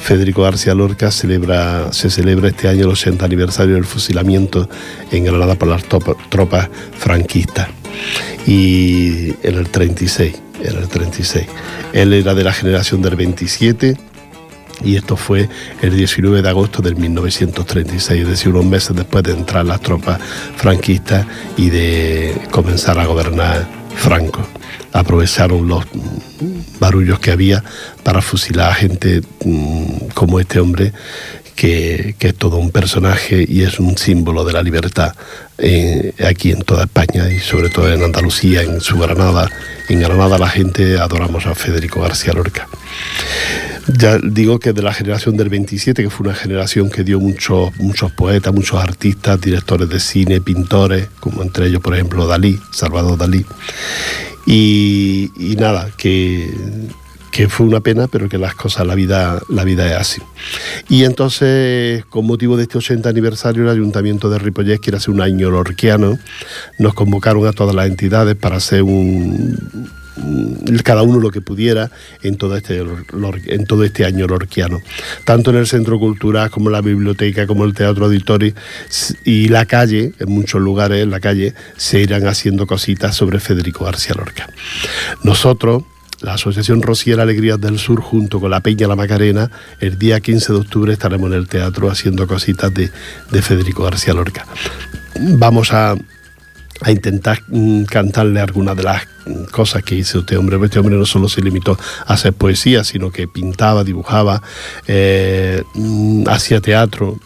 Federico 0.00 0.42
García 0.42 0.74
Lorca 0.74 1.10
celebra, 1.10 1.92
se 1.92 2.10
celebra 2.10 2.48
este 2.48 2.68
año 2.68 2.84
el 2.84 2.90
80 2.90 3.24
aniversario 3.24 3.74
del 3.74 3.84
fusilamiento 3.84 4.68
en 5.10 5.24
Granada 5.24 5.56
por 5.56 5.68
las 5.68 5.82
tropas 5.84 6.68
franquistas. 6.98 7.68
Y 8.46 9.34
en 9.42 9.56
el 9.56 9.68
36, 9.68 10.34
en 10.62 10.76
el 10.76 10.88
36. 10.88 11.46
Él 11.92 12.12
era 12.12 12.34
de 12.34 12.44
la 12.44 12.52
generación 12.52 13.02
del 13.02 13.16
27 13.16 13.96
y 14.82 14.96
esto 14.96 15.16
fue 15.16 15.48
el 15.82 15.96
19 15.96 16.42
de 16.42 16.48
agosto 16.48 16.82
del 16.82 16.96
1936, 16.96 18.22
es 18.22 18.28
decir, 18.28 18.48
unos 18.50 18.64
meses 18.64 18.96
después 18.96 19.24
de 19.24 19.32
entrar 19.32 19.64
las 19.64 19.80
tropas 19.80 20.20
franquistas 20.56 21.26
y 21.56 21.70
de 21.70 22.40
comenzar 22.50 22.98
a 22.98 23.06
gobernar 23.06 23.66
Franco. 23.94 24.46
Aprovecharon 24.92 25.68
los 25.68 25.84
barullos 26.80 27.20
que 27.20 27.30
había 27.30 27.62
para 28.02 28.22
fusilar 28.22 28.70
a 28.70 28.74
gente 28.74 29.20
mm, 29.44 30.08
como 30.14 30.40
este 30.40 30.58
hombre 30.58 30.92
que, 31.60 32.14
es 32.18 32.34
todo 32.36 32.56
un 32.56 32.70
personaje 32.70 33.44
y 33.46 33.64
es 33.64 33.78
un 33.80 33.98
símbolo 33.98 34.46
de 34.46 34.54
la 34.54 34.62
libertad 34.62 35.12
eh, 35.58 36.14
aquí 36.26 36.52
en 36.52 36.62
toda 36.62 36.84
España 36.84 37.30
y 37.30 37.38
sobre 37.38 37.68
todo 37.68 37.92
en 37.92 38.02
Andalucía, 38.02 38.62
en 38.62 38.80
su 38.80 38.98
Granada. 38.98 39.50
En 39.90 40.00
Granada 40.00 40.38
la 40.38 40.48
gente 40.48 40.98
adoramos 40.98 41.44
a 41.44 41.54
Federico 41.54 42.00
García 42.00 42.32
Lorca. 42.32 42.66
Ya 43.98 44.16
digo 44.22 44.58
que 44.58 44.72
de 44.72 44.80
la 44.80 44.94
generación 44.94 45.36
del 45.36 45.50
27, 45.50 46.02
que 46.02 46.08
fue 46.08 46.28
una 46.28 46.34
generación 46.36 46.88
que 46.88 47.04
dio 47.04 47.20
muchos, 47.20 47.76
muchos 47.76 48.10
poetas, 48.12 48.54
muchos 48.54 48.82
artistas, 48.82 49.38
directores 49.38 49.90
de 49.90 50.00
cine, 50.00 50.40
pintores, 50.40 51.08
como 51.20 51.42
entre 51.42 51.66
ellos, 51.66 51.82
por 51.82 51.92
ejemplo, 51.94 52.26
Dalí, 52.26 52.58
Salvador 52.72 53.18
Dalí. 53.18 53.44
Y, 54.46 55.30
nada, 55.58 55.90
que, 55.98 56.50
que 57.30 57.48
fue 57.48 57.66
una 57.66 57.80
pena, 57.80 58.08
pero 58.08 58.28
que 58.28 58.38
las 58.38 58.54
cosas, 58.54 58.86
la 58.86 58.94
vida, 58.94 59.40
la 59.48 59.64
vida 59.64 59.88
es 59.88 59.96
así. 59.96 60.22
Y 60.88 61.04
entonces, 61.04 62.04
con 62.06 62.26
motivo 62.26 62.56
de 62.56 62.64
este 62.64 62.78
80 62.78 63.08
aniversario, 63.08 63.62
el 63.62 63.68
Ayuntamiento 63.68 64.30
de 64.30 64.38
Ripollés 64.38 64.80
quiere 64.80 64.98
hacer 64.98 65.10
un 65.10 65.20
año 65.20 65.50
lorquiano. 65.50 66.18
Nos 66.78 66.94
convocaron 66.94 67.46
a 67.46 67.52
todas 67.52 67.74
las 67.74 67.86
entidades 67.86 68.36
para 68.36 68.56
hacer 68.56 68.82
un, 68.82 69.56
cada 70.84 71.02
uno 71.02 71.20
lo 71.20 71.30
que 71.30 71.40
pudiera 71.40 71.90
en 72.22 72.36
todo 72.36 72.56
este, 72.56 72.78
en 72.78 73.66
todo 73.66 73.84
este 73.84 74.04
año 74.04 74.26
lorquiano. 74.26 74.80
Tanto 75.24 75.50
en 75.50 75.56
el 75.56 75.66
centro 75.66 75.98
cultural 75.98 76.50
como 76.50 76.68
en 76.68 76.72
la 76.72 76.80
biblioteca, 76.80 77.46
como 77.46 77.64
el 77.64 77.74
teatro 77.74 78.06
auditorio 78.06 78.52
y 79.24 79.48
la 79.48 79.66
calle, 79.66 80.12
en 80.18 80.32
muchos 80.32 80.60
lugares 80.60 81.02
en 81.02 81.10
la 81.10 81.20
calle, 81.20 81.54
se 81.76 82.00
irán 82.00 82.26
haciendo 82.26 82.66
cositas 82.66 83.14
sobre 83.14 83.40
Federico 83.40 83.84
García 83.84 84.14
Lorca. 84.16 84.48
Nosotros 85.22 85.84
la 86.20 86.34
Asociación 86.34 86.82
Rociera 86.82 87.22
Alegrías 87.22 87.60
del 87.60 87.78
Sur 87.78 88.00
junto 88.00 88.40
con 88.40 88.50
la 88.50 88.60
Peña 88.60 88.86
La 88.86 88.96
Macarena, 88.96 89.50
el 89.80 89.98
día 89.98 90.20
15 90.20 90.52
de 90.52 90.58
octubre 90.58 90.92
estaremos 90.92 91.30
en 91.30 91.36
el 91.36 91.48
teatro 91.48 91.90
haciendo 91.90 92.26
cositas 92.26 92.72
de, 92.72 92.90
de 93.30 93.42
Federico 93.42 93.84
García 93.84 94.14
Lorca. 94.14 94.46
Vamos 95.18 95.72
a, 95.72 95.96
intentar 96.86 97.42
mm, 97.48 97.84
cantarle 97.84 98.40
algunas 98.40 98.76
de 98.76 98.82
las 98.82 99.06
cosas 99.50 99.82
que 99.82 99.94
hizo 99.94 100.20
este 100.20 100.36
hombre. 100.36 100.58
Este 100.64 100.78
hombre 100.78 100.96
no 100.96 101.04
solo 101.06 101.28
se 101.28 101.42
limitó 101.42 101.78
a 102.06 102.14
hacer 102.14 102.32
poesía, 102.32 102.84
sino 102.84 103.10
que 103.10 103.28
pintaba, 103.28 103.84
dibujaba, 103.84 104.42
eh, 104.86 105.62
mm, 105.74 106.28
hacía 106.28 106.60
teatro, 106.60 107.18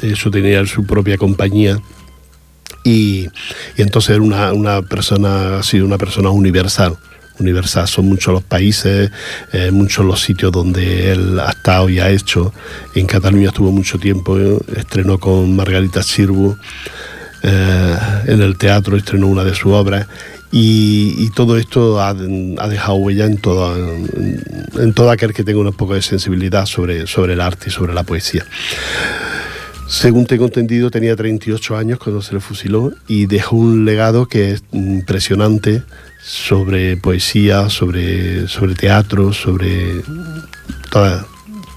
hecho 0.00 0.30
tenía 0.30 0.64
su 0.66 0.84
propia 0.84 1.16
compañía. 1.16 1.80
Y, 2.84 3.28
entonces 3.76 4.16
era 4.16 4.52
una, 4.52 4.82
persona, 4.82 5.58
ha 5.58 5.62
sido 5.62 5.86
una 5.86 5.98
persona 5.98 6.30
universal. 6.30 6.98
Universal, 7.38 7.88
son 7.88 8.06
muchos 8.06 8.32
los 8.32 8.42
países, 8.42 9.10
eh, 9.52 9.70
muchos 9.70 10.04
los 10.04 10.20
sitios 10.20 10.52
donde 10.52 11.12
él 11.12 11.40
ha 11.40 11.50
estado 11.50 11.88
y 11.88 11.98
ha 11.98 12.10
hecho. 12.10 12.52
En 12.94 13.06
Cataluña 13.06 13.48
estuvo 13.48 13.72
mucho 13.72 13.98
tiempo, 13.98 14.38
eh, 14.38 14.58
estrenó 14.76 15.18
con 15.18 15.54
Margarita 15.56 16.02
Chirbu. 16.02 16.56
Eh, 17.42 17.96
en 18.26 18.40
el 18.40 18.56
teatro 18.56 18.96
estrenó 18.96 19.26
una 19.26 19.42
de 19.42 19.52
sus 19.52 19.72
obras 19.72 20.06
y, 20.52 21.14
y 21.18 21.30
todo 21.30 21.56
esto 21.56 22.00
ha, 22.00 22.10
ha, 22.10 22.68
dejado 22.68 22.94
huella 22.96 23.24
en 23.24 23.38
todo, 23.38 23.74
en, 23.76 24.40
en, 24.78 24.92
todo 24.92 25.10
aquel 25.10 25.32
que 25.32 25.42
tenga 25.42 25.58
un 25.58 25.72
poco 25.72 25.94
de 25.94 26.02
sensibilidad 26.02 26.66
sobre, 26.66 27.06
sobre 27.08 27.32
el 27.32 27.40
arte 27.40 27.64
y 27.68 27.70
sobre 27.72 27.94
la 27.94 28.04
poesía. 28.04 28.44
Según 29.88 30.26
tengo 30.26 30.44
entendido, 30.44 30.90
tenía 30.90 31.16
38 31.16 31.76
años 31.76 31.98
cuando 31.98 32.22
se 32.22 32.34
le 32.34 32.40
fusiló 32.40 32.92
y 33.08 33.26
dejó 33.26 33.56
un 33.56 33.84
legado 33.84 34.26
que 34.26 34.52
es 34.52 34.62
impresionante 34.72 35.82
sobre 36.22 36.96
poesía, 36.96 37.68
sobre, 37.68 38.48
sobre 38.48 38.74
teatro, 38.74 39.32
sobre 39.32 40.02
toda, 40.90 41.26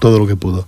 todo 0.00 0.18
lo 0.18 0.26
que 0.26 0.36
pudo. 0.36 0.66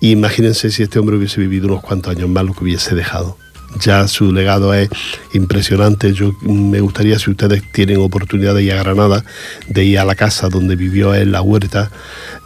Y 0.00 0.10
imagínense 0.12 0.70
si 0.70 0.82
este 0.82 0.98
hombre 0.98 1.16
hubiese 1.16 1.40
vivido 1.40 1.66
unos 1.66 1.82
cuantos 1.82 2.14
años 2.14 2.28
más, 2.28 2.44
lo 2.44 2.54
que 2.54 2.64
hubiese 2.64 2.94
dejado 2.94 3.36
ya 3.80 4.08
su 4.08 4.32
legado 4.32 4.74
es 4.74 4.88
impresionante. 5.32 6.12
Yo 6.12 6.32
me 6.42 6.80
gustaría, 6.80 7.18
si 7.18 7.30
ustedes 7.30 7.62
tienen 7.72 7.98
oportunidad 7.98 8.54
de 8.54 8.62
ir 8.62 8.72
a 8.72 8.82
Granada, 8.82 9.24
de 9.68 9.84
ir 9.84 9.98
a 9.98 10.04
la 10.04 10.14
casa 10.14 10.48
donde 10.48 10.76
vivió 10.76 11.14
en 11.14 11.32
la 11.32 11.42
huerta, 11.42 11.90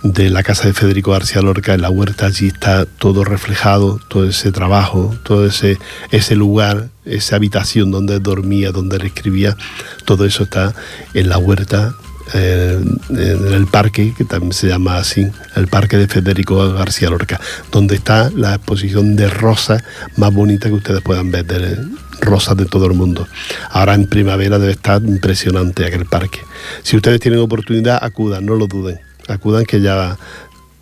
de 0.02 0.30
la 0.30 0.42
casa 0.42 0.66
de 0.66 0.74
Federico 0.74 1.12
García 1.12 1.42
Lorca, 1.42 1.74
en 1.74 1.82
la 1.82 1.90
huerta 1.90 2.26
allí 2.26 2.48
está 2.48 2.86
todo 2.86 3.24
reflejado, 3.24 4.00
todo 4.08 4.28
ese 4.28 4.50
trabajo, 4.50 5.14
todo 5.22 5.46
ese, 5.46 5.78
ese 6.10 6.34
lugar, 6.34 6.88
esa 7.04 7.36
habitación 7.36 7.90
donde 7.90 8.18
dormía, 8.18 8.72
donde 8.72 8.96
él 8.96 9.02
escribía, 9.02 9.56
todo 10.04 10.24
eso 10.24 10.44
está 10.44 10.74
en 11.14 11.28
la 11.28 11.38
huerta 11.38 11.94
eh, 12.34 12.80
en 13.10 13.52
el 13.52 13.66
parque, 13.66 14.14
que 14.16 14.24
también 14.24 14.52
se 14.52 14.68
llama 14.68 14.96
así, 14.96 15.26
el 15.56 15.68
parque 15.68 15.96
de 15.96 16.08
Federico 16.08 16.72
García 16.72 17.10
Lorca, 17.10 17.40
donde 17.70 17.96
está 17.96 18.30
la 18.30 18.54
exposición 18.54 19.16
de 19.16 19.28
rosas 19.28 19.82
más 20.16 20.32
bonita 20.32 20.68
que 20.68 20.74
ustedes 20.74 21.02
puedan 21.02 21.30
ver, 21.30 21.44
de 21.46 21.78
rosas 22.20 22.56
de 22.56 22.66
todo 22.66 22.86
el 22.86 22.94
mundo. 22.94 23.26
Ahora 23.70 23.94
en 23.94 24.06
primavera 24.06 24.58
debe 24.58 24.72
estar 24.72 25.02
impresionante 25.02 25.84
aquel 25.84 26.06
parque. 26.06 26.40
Si 26.82 26.96
ustedes 26.96 27.20
tienen 27.20 27.40
oportunidad, 27.40 27.98
acudan, 28.02 28.46
no 28.46 28.54
lo 28.54 28.66
duden, 28.66 28.98
acudan 29.28 29.64
que 29.64 29.80
ya 29.80 30.16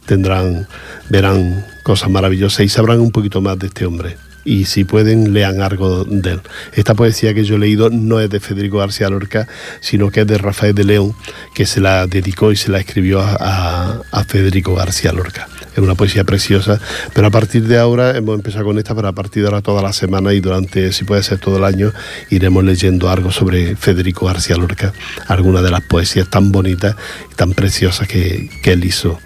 tendrán, 0.06 0.66
verán 1.08 1.66
cosas 1.82 2.10
maravillosas 2.10 2.60
y 2.60 2.68
sabrán 2.68 3.00
un 3.00 3.10
poquito 3.10 3.40
más 3.40 3.58
de 3.58 3.68
este 3.68 3.86
hombre 3.86 4.16
y 4.44 4.64
si 4.64 4.84
pueden 4.84 5.32
lean 5.32 5.60
algo 5.60 6.04
de 6.04 6.32
él. 6.32 6.40
Esta 6.72 6.94
poesía 6.94 7.34
que 7.34 7.44
yo 7.44 7.56
he 7.56 7.58
leído 7.58 7.90
no 7.90 8.20
es 8.20 8.30
de 8.30 8.40
Federico 8.40 8.78
García 8.78 9.08
Lorca, 9.08 9.46
sino 9.80 10.10
que 10.10 10.20
es 10.22 10.26
de 10.26 10.38
Rafael 10.38 10.74
de 10.74 10.84
León, 10.84 11.14
que 11.54 11.66
se 11.66 11.80
la 11.80 12.06
dedicó 12.06 12.52
y 12.52 12.56
se 12.56 12.70
la 12.70 12.78
escribió 12.78 13.20
a, 13.20 14.02
Federico 14.26 14.74
García 14.74 15.12
Lorca. 15.12 15.48
Es 15.72 15.78
una 15.78 15.96
poesía 15.96 16.22
preciosa, 16.24 16.80
pero 17.14 17.26
a 17.26 17.30
partir 17.30 17.66
de 17.66 17.78
ahora 17.78 18.16
hemos 18.16 18.36
empezado 18.36 18.64
con 18.66 18.78
esta, 18.78 18.94
pero 18.94 19.08
a 19.08 19.12
partir 19.12 19.42
de 19.42 19.48
ahora 19.48 19.60
toda 19.60 19.82
la 19.82 19.92
semana 19.92 20.32
y 20.32 20.40
durante, 20.40 20.92
si 20.92 21.04
puede 21.04 21.22
ser 21.22 21.38
todo 21.38 21.58
el 21.58 21.64
año, 21.64 21.92
iremos 22.30 22.62
leyendo 22.62 23.10
algo 23.10 23.32
sobre 23.32 23.74
Federico 23.74 24.26
García 24.26 24.56
Lorca, 24.56 24.92
algunas 25.26 25.64
de 25.64 25.70
las 25.70 25.80
poesías 25.80 26.28
tan 26.28 26.52
bonitas 26.52 26.94
y 27.32 27.34
tan 27.34 27.54
preciosas 27.54 28.06
que, 28.06 28.50
que 28.62 28.72
él 28.72 28.84
hizo 28.84 29.18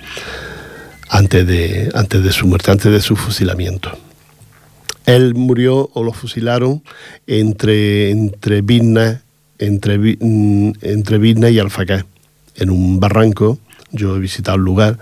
antes 1.11 1.47
de, 1.47 1.91
antes 1.95 2.23
de 2.23 2.33
su 2.33 2.47
muerte, 2.47 2.71
antes 2.71 2.91
de 2.91 3.01
su 3.01 3.17
fusilamiento. 3.17 3.97
Él 5.07 5.35
murió 5.35 5.91
o 5.93 6.03
lo 6.03 6.13
fusilaron 6.13 6.83
entre, 7.27 8.11
entre 8.11 8.63
entre, 9.59 10.19
entre 10.21 11.19
Vilna 11.19 11.51
y 11.51 11.59
Alfacá, 11.59 12.07
en 12.57 12.71
un 12.71 13.01
barranco. 13.01 13.59
Yo 13.93 14.17
he 14.17 14.19
visitado 14.19 14.57
el 14.57 14.65
lugar 14.65 14.99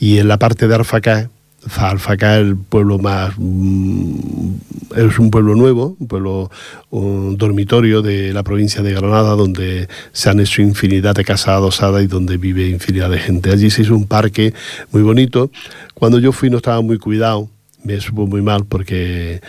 y 0.00 0.18
en 0.18 0.28
la 0.28 0.38
parte 0.38 0.66
de 0.66 0.74
Alfacá, 0.74 1.30
Alfacá 1.76 2.38
es 2.38 2.46
el 2.46 2.56
pueblo 2.56 2.98
más. 2.98 3.30
es 3.30 5.18
un 5.18 5.30
pueblo 5.30 5.54
nuevo, 5.54 5.96
un 5.98 6.08
pueblo 6.08 6.50
un 6.90 7.36
dormitorio 7.36 8.02
de 8.02 8.32
la 8.32 8.42
provincia 8.42 8.82
de 8.82 8.92
Granada, 8.92 9.36
donde 9.36 9.88
se 10.12 10.28
han 10.28 10.40
hecho 10.40 10.60
infinidad 10.60 11.14
de 11.14 11.24
casas 11.24 11.48
adosadas 11.48 12.02
y 12.02 12.08
donde 12.08 12.36
vive 12.36 12.68
infinidad 12.68 13.10
de 13.10 13.18
gente. 13.18 13.50
Allí 13.50 13.70
se 13.70 13.82
hizo 13.82 13.94
un 13.94 14.06
parque 14.06 14.54
muy 14.90 15.02
bonito. 15.02 15.50
Cuando 15.94 16.18
yo 16.18 16.32
fui 16.32 16.50
no 16.50 16.56
estaba 16.56 16.80
muy 16.80 16.98
cuidado 16.98 17.48
me 17.84 18.00
supo 18.00 18.26
muy 18.26 18.42
mal 18.42 18.64
porque 18.64 19.40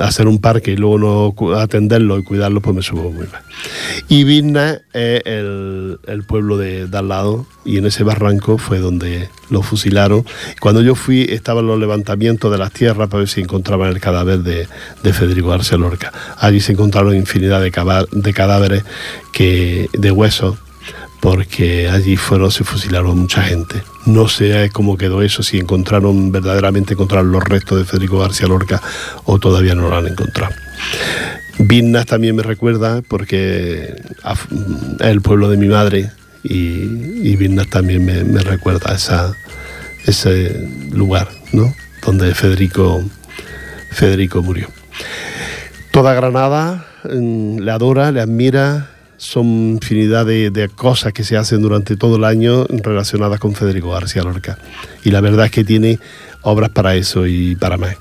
hacer 0.00 0.26
un 0.26 0.38
parque 0.38 0.72
y 0.72 0.76
luego 0.76 0.98
no 0.98 1.56
atenderlo 1.58 2.18
y 2.18 2.24
cuidarlo, 2.24 2.60
pues 2.60 2.74
me 2.74 2.82
supo 2.82 3.10
muy 3.10 3.26
mal. 3.26 3.42
Y 4.08 4.24
Vilna 4.24 4.80
es 4.92 5.22
el, 5.26 6.24
pueblo 6.26 6.56
de, 6.56 6.88
al 6.92 7.08
lado 7.08 7.46
y 7.64 7.78
en 7.78 7.86
ese 7.86 8.02
barranco 8.02 8.58
fue 8.58 8.78
donde 8.78 9.28
lo 9.50 9.62
fusilaron. 9.62 10.24
Cuando 10.60 10.80
yo 10.80 10.94
fui 10.94 11.26
estaban 11.28 11.66
los 11.66 11.78
levantamientos 11.78 12.50
de 12.50 12.58
las 12.58 12.72
tierras 12.72 13.08
para 13.08 13.20
ver 13.20 13.28
si 13.28 13.42
encontraban 13.42 13.90
el 13.90 14.00
cadáver 14.00 14.38
de, 14.38 14.66
de 15.02 15.12
Federico 15.12 15.48
García 15.48 15.76
Lorca. 15.76 16.12
Allí 16.38 16.60
se 16.60 16.72
encontraron 16.72 17.14
infinidad 17.14 17.60
de, 17.60 17.70
cadáveres, 17.70 18.84
de 19.38 20.10
huesos 20.10 20.56
porque 21.26 21.88
allí 21.88 22.16
fueron, 22.16 22.52
se 22.52 22.62
fusilaron 22.62 23.18
mucha 23.18 23.42
gente. 23.42 23.82
No 24.04 24.28
sé 24.28 24.70
cómo 24.72 24.96
quedó 24.96 25.22
eso, 25.22 25.42
si 25.42 25.58
encontraron, 25.58 26.30
verdaderamente 26.30 26.94
encontraron 26.94 27.32
los 27.32 27.42
restos 27.42 27.78
de 27.78 27.84
Federico 27.84 28.20
García 28.20 28.46
Lorca 28.46 28.80
o 29.24 29.40
todavía 29.40 29.74
no 29.74 29.88
lo 29.88 29.96
han 29.96 30.06
encontrado. 30.06 30.54
Vinnas 31.58 32.06
también 32.06 32.36
me 32.36 32.44
recuerda 32.44 33.02
porque 33.02 33.92
es 33.92 34.38
el 35.00 35.20
pueblo 35.20 35.50
de 35.50 35.56
mi 35.56 35.66
madre 35.66 36.12
y, 36.44 37.32
y 37.32 37.66
también 37.70 38.04
me, 38.04 38.38
recuerda 38.38 38.96
ese 40.06 40.68
lugar 40.92 41.26
¿no? 41.52 41.74
donde 42.04 42.36
Federico, 42.36 43.02
Federico 43.90 44.44
murió. 44.44 44.68
Toda 45.90 46.14
Granada 46.14 46.86
mm, 47.02 47.58
le 47.58 47.72
adora, 47.72 48.12
le 48.12 48.20
admira, 48.20 48.90
son 49.18 49.46
infinidad 49.74 50.26
de, 50.26 50.70
cosas 50.74 51.12
que 51.12 51.24
se 51.24 51.36
hacen 51.36 51.62
durante 51.62 51.96
todo 51.96 52.16
el 52.16 52.24
año 52.24 52.66
relacionadas 52.68 53.40
con 53.40 53.54
Federico 53.54 53.90
García 53.90 54.22
Lorca. 54.22 54.58
Y 55.04 55.10
la 55.10 55.20
verdad 55.20 55.46
es 55.46 55.52
que 55.52 55.64
tiene 55.64 55.98
obras 56.42 56.70
para 56.70 56.94
eso 56.94 57.26
y 57.26 57.56
para 57.56 57.76
más. 57.76 57.96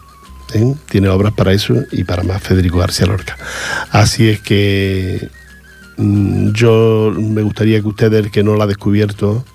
¿eh? 0.53 0.73
Tiene 0.89 1.09
obras 1.09 1.33
para 1.33 1.53
eso 1.53 1.75
y 1.91 2.03
para 2.03 2.23
más 2.23 2.41
Federico 2.41 2.79
García 2.79 3.07
Lorca. 3.07 3.37
Así 3.91 4.27
es 4.27 4.41
que 4.41 5.29
mmm, 5.97 6.51
yo 6.51 7.13
me 7.17 7.41
gustaría 7.41 7.81
que 7.81 7.87
usted, 7.87 8.13
el 8.13 8.31
que 8.31 8.43
no 8.43 8.55
la 8.55 8.65
ha 8.65 8.67
descubierto, 8.67 9.45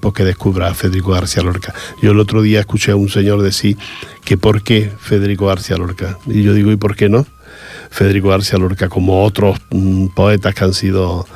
pues 0.00 0.14
que 0.14 0.24
descubra 0.24 0.68
a 0.68 0.74
Federico 0.74 1.12
García 1.12 1.42
Lorca. 1.42 1.74
Yo 2.02 2.12
el 2.12 2.20
otro 2.20 2.42
día 2.42 2.60
escuché 2.60 2.92
a 2.92 2.96
un 2.96 3.08
señor 3.08 3.42
decir 3.42 3.76
que 4.24 4.36
por 4.36 4.62
qué 4.62 4.90
Federico 5.00 5.46
García 5.46 5.76
Lorca. 5.76 6.18
Y 6.26 6.42
yo 6.42 6.54
digo, 6.54 6.72
¿y 6.72 6.76
por 6.76 6.96
qué 6.96 7.08
no? 7.08 7.26
Federico 7.90 8.28
García 8.28 8.58
Lorca, 8.58 8.88
como 8.88 9.24
otros 9.24 9.58
mm, 9.70 10.06
poetas 10.08 10.54
que 10.54 10.64
han 10.64 10.74
sido 10.74 11.26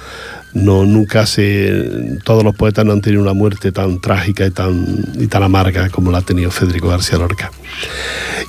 no 0.54 0.86
nunca 0.86 1.26
se 1.26 2.18
todos 2.24 2.44
los 2.44 2.54
poetas 2.54 2.84
no 2.84 2.92
han 2.92 3.00
tenido 3.00 3.20
una 3.20 3.34
muerte 3.34 3.72
tan 3.72 4.00
trágica 4.00 4.46
y 4.46 4.50
tan 4.50 4.86
y 5.18 5.26
tan 5.26 5.42
amarga 5.42 5.88
como 5.90 6.10
la 6.10 6.18
ha 6.18 6.22
tenido 6.22 6.50
Federico 6.50 6.88
García 6.88 7.18
Lorca. 7.18 7.50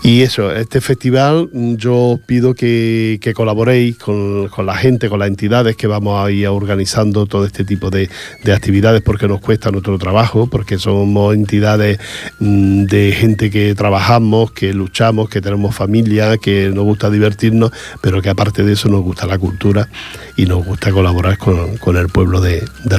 Y 0.04 0.22
eso 0.22 0.52
este 0.52 0.82
festival 0.82 1.50
yo 1.52 2.20
pido 2.26 2.54
que, 2.54 3.18
que 3.22 3.34
colaboréis 3.34 3.98
con, 3.98 4.50
con, 4.50 4.68
la 4.68 4.76
gente 4.76 5.10
con 5.10 5.18
las 5.18 5.30
entidades 5.30 5.76
que 5.76 5.88
vamos 5.88 6.24
a 6.24 6.30
ir 6.30 6.48
organizando 6.48 7.26
todo 7.26 7.46
este 7.46 7.66
tipo 7.66 7.90
de, 7.90 8.10
de, 8.44 8.54
actividades 8.54 9.02
porque 9.02 9.28
nos 9.28 9.42
cuesta 9.42 9.72
nuestro 9.72 9.98
trabajo 9.98 10.48
porque 10.48 10.78
somos 10.78 11.34
entidades 11.34 11.98
mm, 12.40 12.84
de 12.84 13.14
gente 13.14 13.50
que 13.50 13.74
trabajamos 13.74 14.52
que 14.52 14.74
luchamos 14.74 15.28
que 15.28 15.42
tenemos 15.42 15.76
familia 15.76 16.38
que 16.38 16.70
nos 16.72 16.84
gusta 16.84 17.10
divertirnos 17.10 17.72
pero 18.02 18.22
que 18.22 18.30
aparte 18.30 18.64
de 18.64 18.74
eso 18.74 18.90
nos 18.90 19.02
gusta 19.02 19.26
la 19.26 19.40
cultura 19.40 19.90
y 20.36 20.46
nos 20.46 20.64
gusta 20.64 20.92
colaborar 20.92 21.40
con, 21.40 21.78
con 21.78 21.95
el 22.02 22.10
pueblo 22.10 22.42
de, 22.42 22.68
de. 22.84 22.98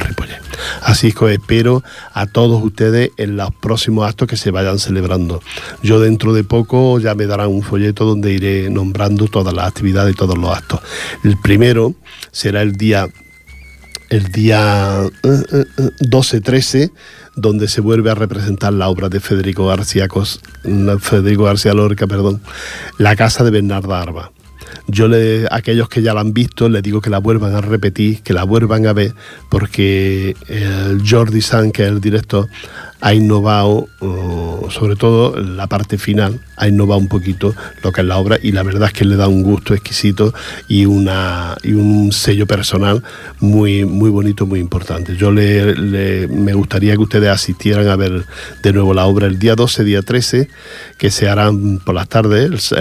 Así 0.81 1.11
que 1.11 1.33
espero 1.33 1.83
a 2.13 2.25
todos 2.25 2.63
ustedes 2.63 3.11
en 3.17 3.37
los 3.37 3.53
próximos 3.53 4.07
actos 4.07 4.27
que 4.27 4.37
se 4.37 4.51
vayan 4.51 4.79
celebrando. 4.79 5.41
Yo 5.83 5.99
dentro 5.99 6.33
de 6.33 6.43
poco 6.43 6.99
ya 6.99 7.15
me 7.15 7.25
darán 7.25 7.49
un 7.49 7.63
folleto 7.63 8.05
donde 8.05 8.33
iré 8.33 8.69
nombrando 8.69 9.27
todas 9.27 9.53
las 9.53 9.67
actividades 9.67 10.13
y 10.13 10.17
todos 10.17 10.37
los 10.37 10.55
actos. 10.55 10.79
El 11.23 11.37
primero 11.37 11.95
será 12.31 12.61
el 12.61 12.73
día 12.73 13.07
el 14.09 14.31
día 14.31 15.03
12-13, 15.21 16.83
eh, 16.83 16.91
donde 17.35 17.67
se 17.67 17.81
vuelve 17.81 18.09
a 18.09 18.15
representar 18.15 18.71
la 18.71 18.87
obra 18.87 19.09
de 19.09 19.19
Federico 19.19 19.67
García, 19.67 20.07
Federico 21.01 21.43
García 21.43 21.73
Lorca, 21.73 22.07
perdón, 22.07 22.41
La 22.97 23.17
Casa 23.17 23.43
de 23.43 23.51
Bernarda 23.51 24.01
Arba 24.01 24.31
yo 24.85 25.07
le, 25.07 25.45
a 25.45 25.55
aquellos 25.55 25.89
que 25.89 26.01
ya 26.01 26.13
la 26.13 26.21
han 26.21 26.33
visto 26.33 26.69
les 26.69 26.83
digo 26.83 27.01
que 27.01 27.09
la 27.09 27.19
vuelvan 27.19 27.55
a 27.55 27.61
repetir, 27.61 28.21
que 28.21 28.33
la 28.33 28.43
vuelvan 28.43 28.85
a 28.85 28.93
ver, 28.93 29.13
porque 29.49 30.35
el 30.47 31.01
Jordi 31.07 31.41
San, 31.41 31.71
que 31.71 31.83
es 31.83 31.89
el 31.89 32.01
director, 32.01 32.47
ha 33.01 33.13
innovado, 33.13 33.87
sobre 34.69 34.95
todo 34.95 35.35
la 35.39 35.67
parte 35.67 35.97
final, 35.97 36.39
ha 36.55 36.67
innovado 36.67 36.99
un 36.99 37.07
poquito 37.07 37.55
lo 37.83 37.91
que 37.91 38.01
es 38.01 38.07
la 38.07 38.17
obra 38.17 38.39
y 38.41 38.51
la 38.51 38.63
verdad 38.63 38.87
es 38.87 38.93
que 38.93 39.05
le 39.05 39.15
da 39.15 39.27
un 39.27 39.43
gusto 39.43 39.73
exquisito 39.73 40.33
y, 40.67 40.85
una, 40.85 41.55
y 41.63 41.73
un 41.73 42.11
sello 42.11 42.47
personal 42.47 43.03
muy, 43.39 43.85
muy 43.85 44.09
bonito, 44.09 44.45
muy 44.45 44.59
importante. 44.59 45.15
Yo 45.15 45.31
le, 45.31 46.27
me 46.27 46.53
gustaría 46.53 46.93
que 46.93 47.01
ustedes 47.01 47.29
asistieran 47.29 47.87
a 47.87 47.95
ver 47.95 48.25
de 48.63 48.73
nuevo 48.73 48.93
la 48.93 49.05
obra 49.05 49.27
el 49.27 49.37
día 49.37 49.55
12, 49.55 49.83
día 49.83 50.01
13, 50.01 50.49
que 50.97 51.11
se 51.11 51.29
harán 51.29 51.79
por 51.79 51.93
las 51.93 52.09
tardes, 52.09 52.73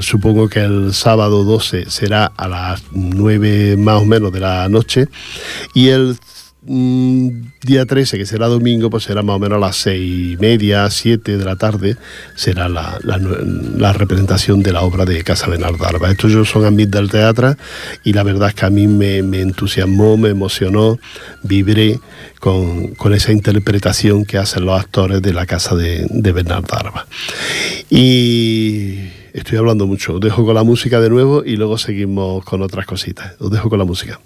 supongo 0.00 0.48
que 0.48 0.60
el 0.60 0.94
sábado 0.94 1.44
12 1.44 1.90
será 1.90 2.26
a 2.36 2.48
las 2.48 2.82
9 2.92 3.76
más 3.76 4.02
o 4.02 4.04
menos 4.04 4.32
de 4.32 4.40
la 4.40 4.68
noche 4.68 5.08
y 5.74 5.88
el 5.88 6.16
Mm, 6.16 6.33
día 6.66 7.84
13, 7.84 8.16
que 8.16 8.26
será 8.26 8.46
domingo, 8.46 8.88
pues 8.88 9.04
será 9.04 9.22
más 9.22 9.36
o 9.36 9.38
menos 9.38 9.56
a 9.56 9.60
las 9.60 9.76
seis 9.76 10.32
y 10.32 10.36
media, 10.38 10.88
siete 10.90 11.36
de 11.36 11.44
la 11.44 11.56
tarde, 11.56 11.96
será 12.34 12.68
la, 12.68 13.92
representación 13.92 14.62
de 14.62 14.72
la 14.72 14.80
obra 14.82 15.04
de 15.04 15.22
Casa 15.24 15.48
Benardarba. 15.48 16.10
Estos 16.10 16.32
yo 16.32 16.44
son 16.44 16.64
amigos 16.64 16.92
del 16.92 17.10
teatro 17.10 17.56
y 18.02 18.12
la 18.12 18.22
verdad 18.22 18.48
es 18.48 18.54
que 18.54 18.64
a 18.64 18.70
mí 18.70 18.86
me, 18.86 19.18
entusiasmó, 19.18 20.16
me 20.16 20.30
emocionó, 20.30 20.98
vibré 21.42 22.00
con, 22.40 22.94
esa 23.12 23.32
interpretación 23.32 24.24
que 24.24 24.38
hacen 24.38 24.64
los 24.64 24.80
actores 24.80 25.20
de 25.20 25.34
la 25.34 25.46
Casa 25.46 25.74
de, 25.74 26.06
de 26.08 26.32
Bernardarba. 26.32 27.06
Y 27.90 29.00
estoy 29.34 29.58
hablando 29.58 29.86
mucho, 29.86 30.14
os 30.14 30.20
dejo 30.20 30.44
con 30.44 30.54
la 30.54 30.62
música 30.62 31.00
de 31.00 31.10
nuevo 31.10 31.44
y 31.44 31.56
luego 31.56 31.76
seguimos 31.76 32.42
con 32.44 32.62
otras 32.62 32.86
cositas. 32.86 33.34
Os 33.38 33.50
dejo 33.50 33.68
con 33.68 33.78
la 33.78 33.84
música. 33.84 34.18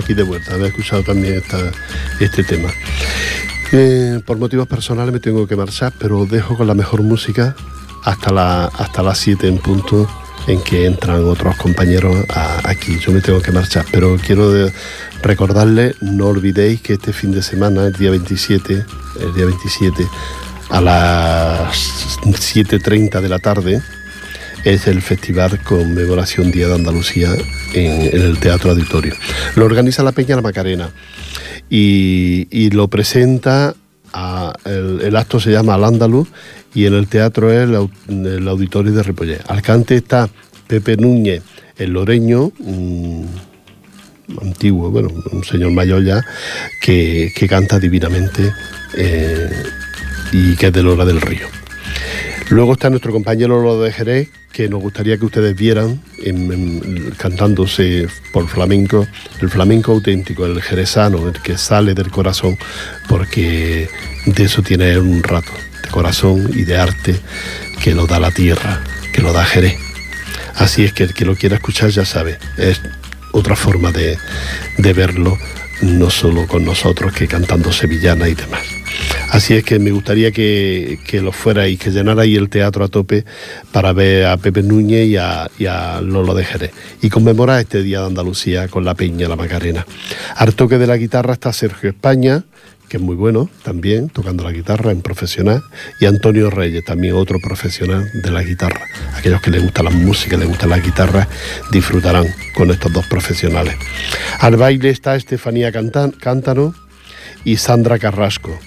Aquí 0.00 0.14
de 0.14 0.22
vuelta. 0.22 0.54
Había 0.54 0.68
escuchado 0.68 1.02
también 1.02 1.42
este 2.20 2.44
tema. 2.44 2.70
Eh, 3.72 4.20
por 4.26 4.36
motivos 4.38 4.66
personales 4.66 5.12
me 5.12 5.20
tengo 5.20 5.46
que 5.46 5.56
marchar, 5.56 5.92
pero 5.98 6.20
os 6.20 6.30
dejo 6.30 6.56
con 6.56 6.66
la 6.66 6.74
mejor 6.74 7.02
música 7.02 7.54
hasta, 8.04 8.32
la, 8.32 8.64
hasta 8.64 9.02
las 9.02 9.18
7 9.18 9.46
en 9.46 9.58
punto 9.58 10.08
en 10.46 10.60
que 10.62 10.86
entran 10.86 11.24
otros 11.24 11.56
compañeros 11.56 12.16
aquí. 12.64 12.98
Yo 12.98 13.12
me 13.12 13.20
tengo 13.20 13.40
que 13.40 13.52
marchar, 13.52 13.84
pero 13.92 14.16
quiero 14.16 14.52
recordarle, 15.22 15.94
no 16.00 16.26
olvidéis 16.26 16.80
que 16.80 16.94
este 16.94 17.12
fin 17.12 17.30
de 17.30 17.42
semana, 17.42 17.86
el 17.86 17.92
día 17.92 18.10
27, 18.10 18.84
el 19.20 19.34
día 19.34 19.44
27, 19.44 20.06
a 20.70 20.80
las 20.80 22.18
7.30 22.22 23.20
de 23.20 23.28
la 23.28 23.38
tarde, 23.38 23.82
es 24.64 24.86
el 24.86 25.00
Festival 25.02 25.62
Conmemoración 25.62 26.50
Día 26.50 26.68
de 26.68 26.74
Andalucía 26.74 27.30
en, 27.72 28.02
el 28.02 28.38
Teatro 28.38 28.70
Auditorio. 28.70 29.14
Lo 29.56 29.64
organiza 29.64 30.02
la 30.02 30.12
Peña 30.12 30.36
La 30.36 30.42
Macarena 30.42 30.90
y, 31.68 32.70
lo 32.70 32.88
presenta, 32.88 33.74
el, 34.64 35.16
acto 35.16 35.40
se 35.40 35.52
llama 35.52 35.74
Al 35.74 35.84
Andaluz 35.84 36.28
y 36.74 36.86
en 36.86 36.94
el 36.94 37.06
teatro 37.06 37.52
es 37.52 37.68
el, 38.08 38.48
Auditorio 38.48 38.92
de 38.92 39.02
Ripollet. 39.02 39.42
Al 39.48 39.62
cante 39.62 39.96
está 39.96 40.28
Pepe 40.66 40.96
Núñez, 40.96 41.42
el 41.78 41.92
loreño, 41.92 42.52
antiguo, 44.40 44.90
bueno, 44.90 45.08
un 45.32 45.44
señor 45.44 45.72
mayor 45.72 46.04
ya, 46.04 46.24
que, 46.80 47.32
canta 47.48 47.78
divinamente 47.78 48.52
eh, 48.94 49.50
y 50.32 50.54
que 50.56 50.66
es 50.66 50.72
de 50.72 50.82
Lora 50.82 51.04
del 51.04 51.20
Río. 51.20 51.46
Luego 52.50 52.72
está 52.72 52.90
nuestro 52.90 53.12
compañero 53.12 53.62
Lolo 53.62 53.80
de 53.80 53.92
Jerez, 53.92 54.28
que 54.52 54.68
nos 54.68 54.82
gustaría 54.82 55.16
que 55.16 55.24
ustedes 55.24 55.54
vieran 55.54 56.02
cantándose 57.16 58.08
por 58.32 58.48
flamenco, 58.48 59.06
el 59.40 59.48
flamenco 59.48 59.92
auténtico, 59.92 60.44
el 60.46 60.60
jerezano, 60.60 61.28
el 61.28 61.40
que 61.40 61.56
sale 61.56 61.94
del 61.94 62.10
corazón, 62.10 62.58
porque 63.08 63.88
de 64.26 64.44
eso 64.44 64.62
tiene 64.62 64.98
un 64.98 65.22
rato, 65.22 65.52
de 65.80 65.88
corazón 65.90 66.50
y 66.52 66.64
de 66.64 66.76
arte 66.76 67.14
que 67.80 67.94
lo 67.94 68.08
da 68.08 68.18
la 68.18 68.32
tierra, 68.32 68.82
que 69.12 69.22
lo 69.22 69.32
da 69.32 69.44
Jerez. 69.44 69.78
Así 70.56 70.84
es 70.84 70.92
que 70.92 71.04
el 71.04 71.14
que 71.14 71.24
lo 71.24 71.36
quiera 71.36 71.54
escuchar 71.54 71.90
ya 71.90 72.04
sabe, 72.04 72.38
es 72.58 72.80
otra 73.30 73.54
forma 73.54 73.92
de, 73.92 74.18
de 74.76 74.92
verlo, 74.92 75.38
no 75.82 76.10
solo 76.10 76.48
con 76.48 76.64
nosotros 76.64 77.12
que 77.12 77.28
cantando 77.28 77.72
sevillana 77.72 78.28
y 78.28 78.34
demás. 78.34 78.79
Así 79.30 79.54
es 79.54 79.64
que 79.64 79.78
me 79.78 79.92
gustaría 79.92 80.32
que, 80.32 80.98
lo 81.22 81.30
fuera 81.30 81.68
y 81.68 81.76
que 81.76 81.90
llenara 81.90 82.22
ahí 82.22 82.34
el 82.34 82.48
teatro 82.48 82.84
a 82.84 82.88
tope 82.88 83.24
para 83.70 83.92
ver 83.92 84.26
a 84.26 84.36
Pepe 84.36 84.62
Núñez 84.62 85.06
y 85.06 85.16
a, 85.16 86.00
Lolo 86.02 86.34
de 86.34 86.44
Jerez. 86.44 86.72
Y 87.00 87.10
conmemorar 87.10 87.60
este 87.60 87.82
Día 87.82 88.00
de 88.00 88.06
Andalucía 88.06 88.68
con 88.68 88.84
la 88.84 88.94
Peña, 88.94 89.28
la 89.28 89.36
Macarena. 89.36 89.86
Al 90.36 90.54
toque 90.54 90.78
de 90.78 90.86
la 90.86 90.96
guitarra 90.96 91.34
está 91.34 91.52
Sergio 91.52 91.90
España, 91.90 92.44
que 92.88 92.96
es 92.96 93.02
muy 93.02 93.14
bueno 93.14 93.48
también, 93.62 94.08
tocando 94.08 94.42
la 94.42 94.50
guitarra 94.50 94.90
en 94.90 95.00
profesional, 95.00 95.62
y 96.00 96.06
Antonio 96.06 96.50
Reyes, 96.50 96.84
también 96.84 97.14
otro 97.14 97.38
profesional 97.38 98.10
de 98.12 98.30
la 98.32 98.42
guitarra. 98.42 98.82
Aquellos 99.14 99.40
que 99.40 99.52
les 99.52 99.62
gusta 99.62 99.84
la 99.84 99.90
música, 99.90 100.36
les 100.36 100.48
gusta 100.48 100.66
la 100.66 100.80
guitarra, 100.80 101.28
disfrutarán 101.70 102.26
con 102.56 102.72
estos 102.72 102.92
dos 102.92 103.06
profesionales. 103.06 103.76
Al 104.40 104.56
baile 104.56 104.90
está 104.90 105.14
Estefanía 105.14 105.70
Cántano 105.70 106.74
y 107.44 107.58
Sandra 107.58 107.98
Carrasco 108.00 108.58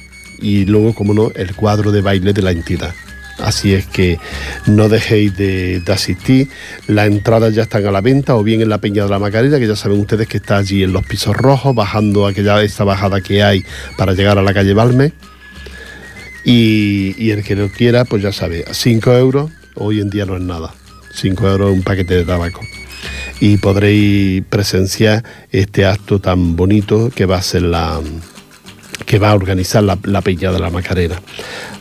y 0.43 0.65
luego, 0.65 0.93
como 0.93 1.13
no, 1.13 1.31
el 1.35 1.55
cuadro 1.55 1.91
de 1.91 2.01
baile 2.01 2.33
de 2.33 2.41
la 2.41 2.51
entidad. 2.51 2.93
Así 3.39 3.73
es 3.73 3.87
que 3.87 4.19
no 4.67 4.89
dejéis 4.89 5.35
de, 5.37 5.81
asistir. 5.87 6.49
Las 6.87 7.07
entradas 7.07 7.55
ya 7.55 7.63
están 7.63 7.85
a 7.87 7.91
la 7.91 8.01
venta 8.01 8.35
o 8.35 8.43
bien 8.43 8.61
en 8.61 8.69
la 8.69 8.77
Peña 8.77 9.03
de 9.03 9.09
la 9.09 9.19
Macarena, 9.19 9.57
que 9.57 9.67
ya 9.67 9.75
saben 9.75 9.99
ustedes 9.99 10.27
que 10.27 10.37
está 10.37 10.57
allí 10.57 10.83
en 10.83 10.93
los 10.93 11.05
pisos 11.05 11.35
rojos, 11.35 11.73
bajando 11.73 12.27
aquella 12.27 12.61
esta 12.61 12.83
bajada 12.83 13.21
que 13.21 13.41
hay 13.41 13.63
para 13.97 14.13
llegar 14.13 14.37
a 14.37 14.43
la 14.43 14.53
calle 14.53 14.73
Balme. 14.73 15.13
Y, 16.45 17.31
el 17.31 17.43
que 17.43 17.55
lo 17.55 17.69
quiera, 17.69 18.03
pues 18.03 18.21
ya 18.21 18.33
sabe, 18.33 18.65
5 18.69 19.13
euros 19.13 19.49
hoy 19.75 20.01
en 20.01 20.09
día 20.09 20.25
no 20.25 20.35
es 20.35 20.43
nada. 20.43 20.73
5 21.13 21.47
euros 21.47 21.71
un 21.71 21.83
paquete 21.83 22.15
de 22.15 22.25
tabaco. 22.25 22.61
Y 23.39 23.57
podréis 23.57 24.43
presenciar 24.49 25.23
este 25.51 25.85
acto 25.85 26.19
tan 26.19 26.55
bonito 26.55 27.09
que 27.15 27.25
va 27.25 27.37
a 27.37 27.41
ser 27.41 27.63
la, 27.63 28.01
que 29.05 29.19
va 29.19 29.31
a 29.31 29.35
organizar 29.35 29.83
la, 29.83 30.21
Peña 30.21 30.51
de 30.51 30.59
la 30.59 30.69
Macarena. 30.69 31.21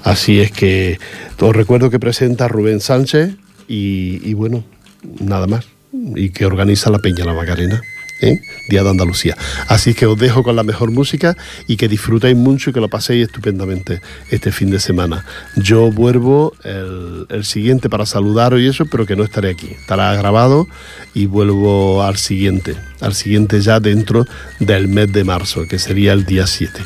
Así 0.03 0.41
es 0.41 0.51
que 0.51 0.99
os 1.39 1.55
recuerdo 1.55 1.91
que 1.91 1.99
presenta 1.99 2.49
Rubén 2.49 2.81
Sánchez 2.81 3.35
y, 3.69 4.35
bueno, 4.35 4.65
nada 5.21 5.47
más, 5.47 5.67
y 5.93 6.31
que 6.31 6.47
organiza 6.47 6.91
la 6.91 6.99
Peña 6.99 7.19
de 7.19 7.27
la 7.27 7.35
Macarena. 7.35 7.83
¿eh? 8.21 8.41
De 8.81 8.89
Andalucía. 8.89 9.37
Así 9.69 9.93
que 9.93 10.07
os 10.07 10.19
dejo 10.19 10.43
con 10.43 10.57
la 10.57 10.63
mejor 10.63 10.91
música 10.91 11.37
y 11.67 11.77
que 11.77 11.89
disfrutéis 11.89 12.37
mucho 12.37 12.71
y 12.71 12.73
que 12.73 12.81
lo 12.81 12.89
paséis 12.89 13.27
estupendamente 13.27 14.01
este 14.31 14.51
fin 14.51 14.71
de 14.71 14.81
semana. 14.81 15.27
Yo 15.57 15.91
vuelvo 15.91 16.55
el, 16.65 17.45
siguiente 17.45 17.91
para 17.91 18.07
saludaros 18.07 18.61
y 18.61 18.67
eso, 18.69 18.87
pero 18.87 19.05
que 19.05 19.15
no 19.15 19.25
estaré 19.25 19.51
aquí. 19.51 19.67
Estará 19.67 20.15
grabado 20.15 20.69
y 21.13 21.27
vuelvo 21.27 22.03
al 22.03 22.17
siguiente 22.17 22.77
al 23.03 23.15
siguiente 23.15 23.61
ya 23.61 23.81
dentro 23.81 24.25
del 24.61 24.89
mes 24.89 25.13
de 25.13 25.25
marzo, 25.25 25.67
que 25.67 25.79
sería 25.79 26.13
el 26.13 26.25
día 26.25 26.47
7. 26.47 26.81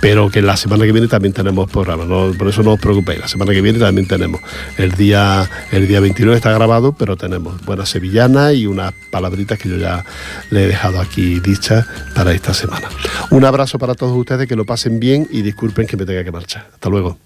Pero 0.00 0.30
que 0.30 0.42
la 0.42 0.56
semana 0.56 0.84
que 0.84 0.92
viene 0.92 1.08
también 1.08 1.32
tenemos 1.32 1.70
programa, 1.70 2.04
por 2.06 2.46
eso 2.46 2.62
no 2.62 2.74
os 2.74 2.80
preocupéis, 2.80 3.20
la 3.20 3.28
semana 3.28 3.52
que 3.52 3.62
viene 3.62 3.78
también 3.78 4.06
tenemos. 4.06 4.40
El 4.76 4.92
día, 4.92 5.48
el 5.70 5.88
día 5.88 6.00
29 6.00 6.36
está 6.36 6.52
grabado, 6.52 6.92
pero 6.92 7.16
tenemos 7.16 7.64
buena 7.64 7.86
sevillana 7.86 8.52
y 8.52 8.66
unas 8.66 8.92
palabritas 9.10 9.58
que 9.58 9.70
yo 9.70 9.76
ya 9.76 10.04
le 10.50 10.64
he 10.64 10.66
dejado 10.66 11.00
aquí 11.00 11.31
dichas 11.40 11.86
para 12.14 12.32
esta 12.32 12.54
semana. 12.54 12.88
Un 13.30 13.44
abrazo 13.44 13.78
para 13.78 13.94
todos 13.94 14.16
ustedes, 14.16 14.48
que 14.48 14.56
lo 14.56 14.64
pasen 14.64 15.00
bien 15.00 15.26
y 15.30 15.42
disculpen 15.42 15.86
que 15.86 15.96
me 15.96 16.04
tenga 16.04 16.24
que 16.24 16.32
marchar. 16.32 16.68
Hasta 16.72 16.88
luego. 16.88 17.18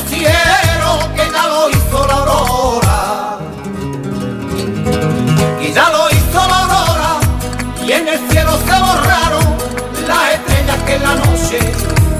Rociero, 0.00 1.14
que 1.14 1.30
ya 1.30 1.46
lo 1.46 1.70
hizo 1.70 2.06
la 2.06 2.14
aurora, 2.14 3.38
que 5.60 5.72
ya 5.72 5.90
lo 5.90 6.10
hizo 6.10 6.48
la 6.48 6.58
aurora, 6.60 7.20
y 7.86 7.92
en 7.92 8.08
el 8.08 8.30
cielo 8.30 8.52
se 8.66 8.80
borraron 8.80 9.56
las 10.08 10.34
estrellas 10.34 10.76
que 10.86 10.94
en 10.94 11.02
la 11.02 11.14
noche, 11.14 11.58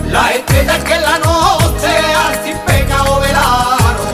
las 0.08 0.30
estrellas 0.32 0.84
que 0.84 0.94
en 0.94 1.02
la 1.02 1.18
noche 1.18 1.92
al 2.24 2.44
sin 2.44 2.58
pecado 2.58 3.20
velaron. 3.20 4.10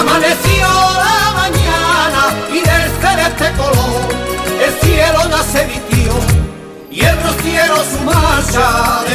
Amaneció 0.00 0.68
la 1.04 1.32
mañana 1.40 2.22
y 2.50 2.60
del 2.60 2.90
celeste 3.00 3.52
color 3.56 4.26
el 4.66 4.72
cielo 4.80 5.20
ya 5.30 5.42
se 5.42 5.66
vistió 5.66 6.12
y 6.90 7.00
el 7.04 7.22
rociero 7.22 7.76
su 7.76 8.04
marcha 8.04 9.05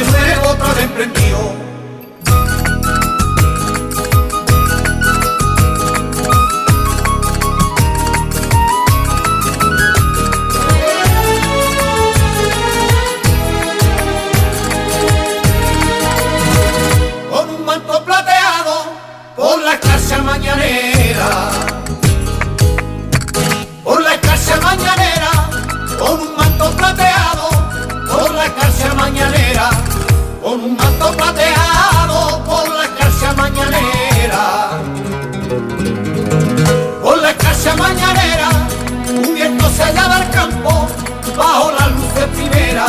bajo 41.36 41.72
la 41.72 41.86
luz 41.88 42.14
de 42.14 42.26
primera, 42.28 42.86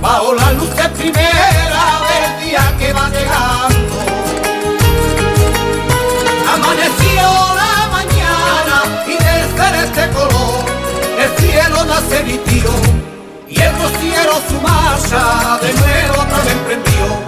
bajo 0.00 0.34
la 0.34 0.52
luz 0.52 0.74
de 0.76 0.88
primera 0.90 1.84
del 2.08 2.44
día 2.44 2.74
que 2.78 2.92
va 2.92 3.08
llegando. 3.08 3.96
Amaneció 6.54 7.22
la 7.62 7.88
mañana 7.96 9.04
y 9.06 9.12
del 9.12 9.44
celeste 9.56 10.10
color 10.10 10.64
el 11.18 11.30
cielo 11.38 11.76
ya 11.86 12.00
se 12.08 12.22
vistió 12.22 12.70
y 13.48 13.60
el 13.60 13.72
rociero 13.78 14.32
su 14.48 14.60
marcha 14.60 15.58
de 15.62 15.72
nuevo 15.72 16.22
otra 16.22 16.38
vez 16.38 16.52
emprendió. 16.52 17.23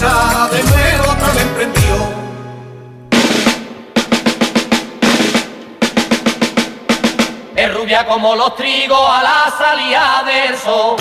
De 0.00 0.62
nuevo 0.64 1.04
otra 1.12 1.28
vez 1.28 1.42
emprendió. 1.42 1.94
Es 7.54 7.74
rubia 7.74 8.04
como 8.06 8.34
los 8.34 8.56
trigos 8.56 9.08
a 9.08 9.22
la 9.22 9.54
salida 9.56 10.24
del 10.26 10.58
sol. 10.58 10.96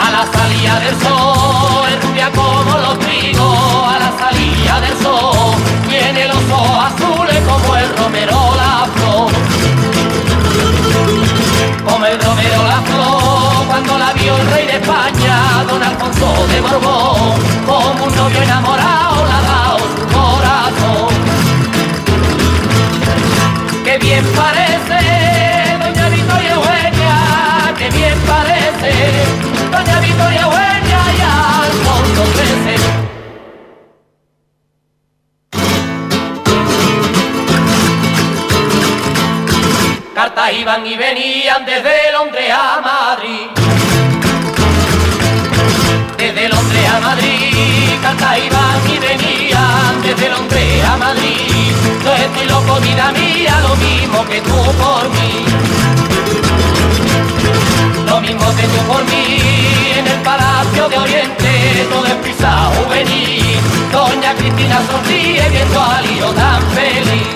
A 0.00 0.10
la 0.10 0.26
salida 0.32 0.80
del 0.80 1.00
sol, 1.00 1.88
es 1.88 2.04
rubia 2.04 2.30
como 2.32 2.78
los 2.78 2.98
trigos 2.98 3.94
a 3.94 3.98
la 4.00 4.12
salida 4.18 4.80
del 4.80 4.98
sol. 5.02 5.54
Tiene 5.88 6.26
los 6.26 6.50
ojos 6.50 6.84
azules 6.84 7.40
como 7.46 7.76
el 7.76 7.96
romero 7.96 8.54
la 8.56 8.88
flor. 8.92 9.32
Como 11.84 12.06
el 12.06 12.20
romero 12.20 12.43
cuando 13.74 13.98
la 13.98 14.12
vio 14.12 14.36
el 14.36 14.46
rey 14.52 14.66
de 14.68 14.74
España, 14.74 15.64
don 15.68 15.82
Alfonso 15.82 16.46
de 16.46 16.60
Borbón, 16.60 17.34
como 17.66 18.04
un 18.04 18.14
novio 18.14 18.40
enamorado 18.40 19.26
la 19.26 19.38
ha 19.38 19.42
dado 19.42 19.78
su 19.96 20.04
corazón. 20.14 21.12
Que 23.82 23.98
bien 23.98 24.24
parece, 24.36 25.00
doña 25.82 26.08
Victoria 26.08 26.52
Eugenia, 26.54 27.74
que 27.76 27.90
bien 27.90 28.16
parece, 28.28 28.92
doña 29.72 29.98
Victoria 29.98 30.42
Eugenia 30.42 31.00
y 31.18 31.20
Alfonso 31.66 32.22
XIII. 32.36 32.78
Cartas 40.14 40.52
iban 40.52 40.86
y 40.86 40.94
venían 40.96 41.66
desde 41.66 42.12
Londres 42.12 42.52
a 42.52 42.80
Madrid. 42.80 43.63
Desde 46.24 46.48
Londres 46.48 46.88
a 46.88 47.00
Madrid, 47.00 48.00
cartas 48.00 48.38
iban 48.38 48.80
y 48.88 48.98
desde 50.08 50.30
Londres 50.30 50.84
a 50.90 50.96
Madrid. 50.96 51.70
Yo 52.02 52.14
estoy 52.14 52.46
loco, 52.48 52.80
vida 52.80 53.12
mía, 53.12 53.60
lo 53.60 53.76
mismo 53.76 54.24
que 54.24 54.40
tú 54.40 54.56
por 54.80 55.10
mí. 55.10 55.44
Lo 58.06 58.20
mismo 58.22 58.46
que 58.56 58.62
tú 58.62 58.80
por 58.90 59.04
mí, 59.04 59.52
en 59.98 60.06
el 60.06 60.20
Palacio 60.22 60.88
de 60.88 60.96
Oriente, 60.96 61.86
todo 61.90 62.06
es 62.06 62.14
prisa 62.14 62.70
juvenil. 62.74 63.58
Doña 63.92 64.34
Cristina 64.34 64.80
sonríe 64.90 65.46
viendo 65.50 65.78
al 65.78 66.06
lío 66.06 66.28
tan 66.30 66.62
feliz. 66.72 67.34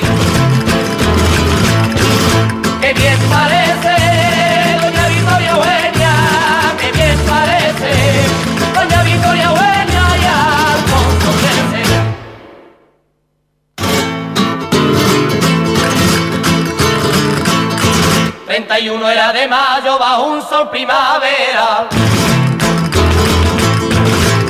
31 18.89 19.11
era 19.11 19.33
de 19.35 19.47
mayo 19.47 19.99
bajo 19.99 20.23
un 20.29 20.41
sol 20.41 20.71
primaveral. 20.71 21.89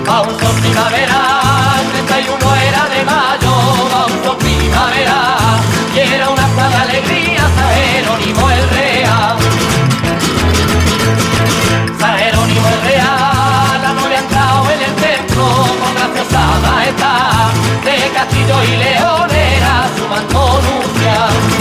Bajo 0.06 0.30
un 0.30 0.38
sol 0.38 0.54
primaveral, 0.60 1.82
31 1.92 2.56
era 2.68 2.84
de 2.86 3.02
mayo 3.02 3.50
bajo 3.90 4.12
un 4.12 4.24
sol 4.24 4.36
primaveral. 4.36 5.58
Y 5.92 5.98
era 5.98 6.28
una 6.28 6.46
de 6.46 6.76
alegría, 6.76 7.40
San 7.56 7.74
Jerónimo 7.74 8.50
el 8.50 8.70
Real. 8.70 9.36
San 11.98 12.18
Jerónimo 12.18 12.68
el 12.68 12.82
Real, 12.82 13.82
la 13.82 13.92
novia 13.92 14.18
entrado 14.20 14.70
en 14.70 14.82
el 14.82 14.94
templo 14.94 15.46
con 15.80 15.94
graciosa 15.96 16.42
majestad. 16.62 17.50
De 17.84 18.10
castillo 18.14 18.62
y 18.62 18.76
león 18.76 19.30
era 19.32 19.88
su 19.96 20.06
manto 20.06 20.60
nupcial. 20.62 21.57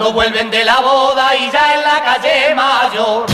cuando 0.00 0.14
vuelven 0.14 0.50
de 0.50 0.64
la 0.64 0.80
boda 0.80 1.36
y 1.36 1.50
ya 1.50 1.74
en 1.74 1.82
la 1.82 2.02
calle 2.02 2.54
mayor. 2.54 3.26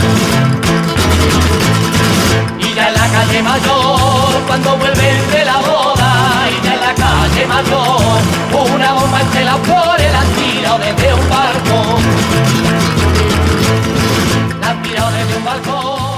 Y 2.59 2.73
ya 2.73 2.89
en 2.89 2.93
la 2.93 3.07
calle 3.07 3.41
mayor, 3.41 4.43
cuando 4.47 4.75
vuelven 4.75 5.31
de 5.31 5.45
la 5.45 5.57
boda 5.59 6.11
y 6.51 6.65
ya 6.65 6.73
en 6.73 6.81
la 6.81 6.93
calle 6.93 7.47
mayor, 7.47 8.75
una 8.75 8.93
bomba 8.95 9.21
entre 9.21 9.45
las 9.45 9.59
flores 9.59 10.11
la 10.11 10.23
tira 10.35 10.77
desde 10.77 11.13
un 11.13 11.29
barco. 11.29 11.99
La 14.59 14.83
tira 14.83 15.09
desde 15.11 15.37
un 15.37 15.45
balcón. 15.45 16.16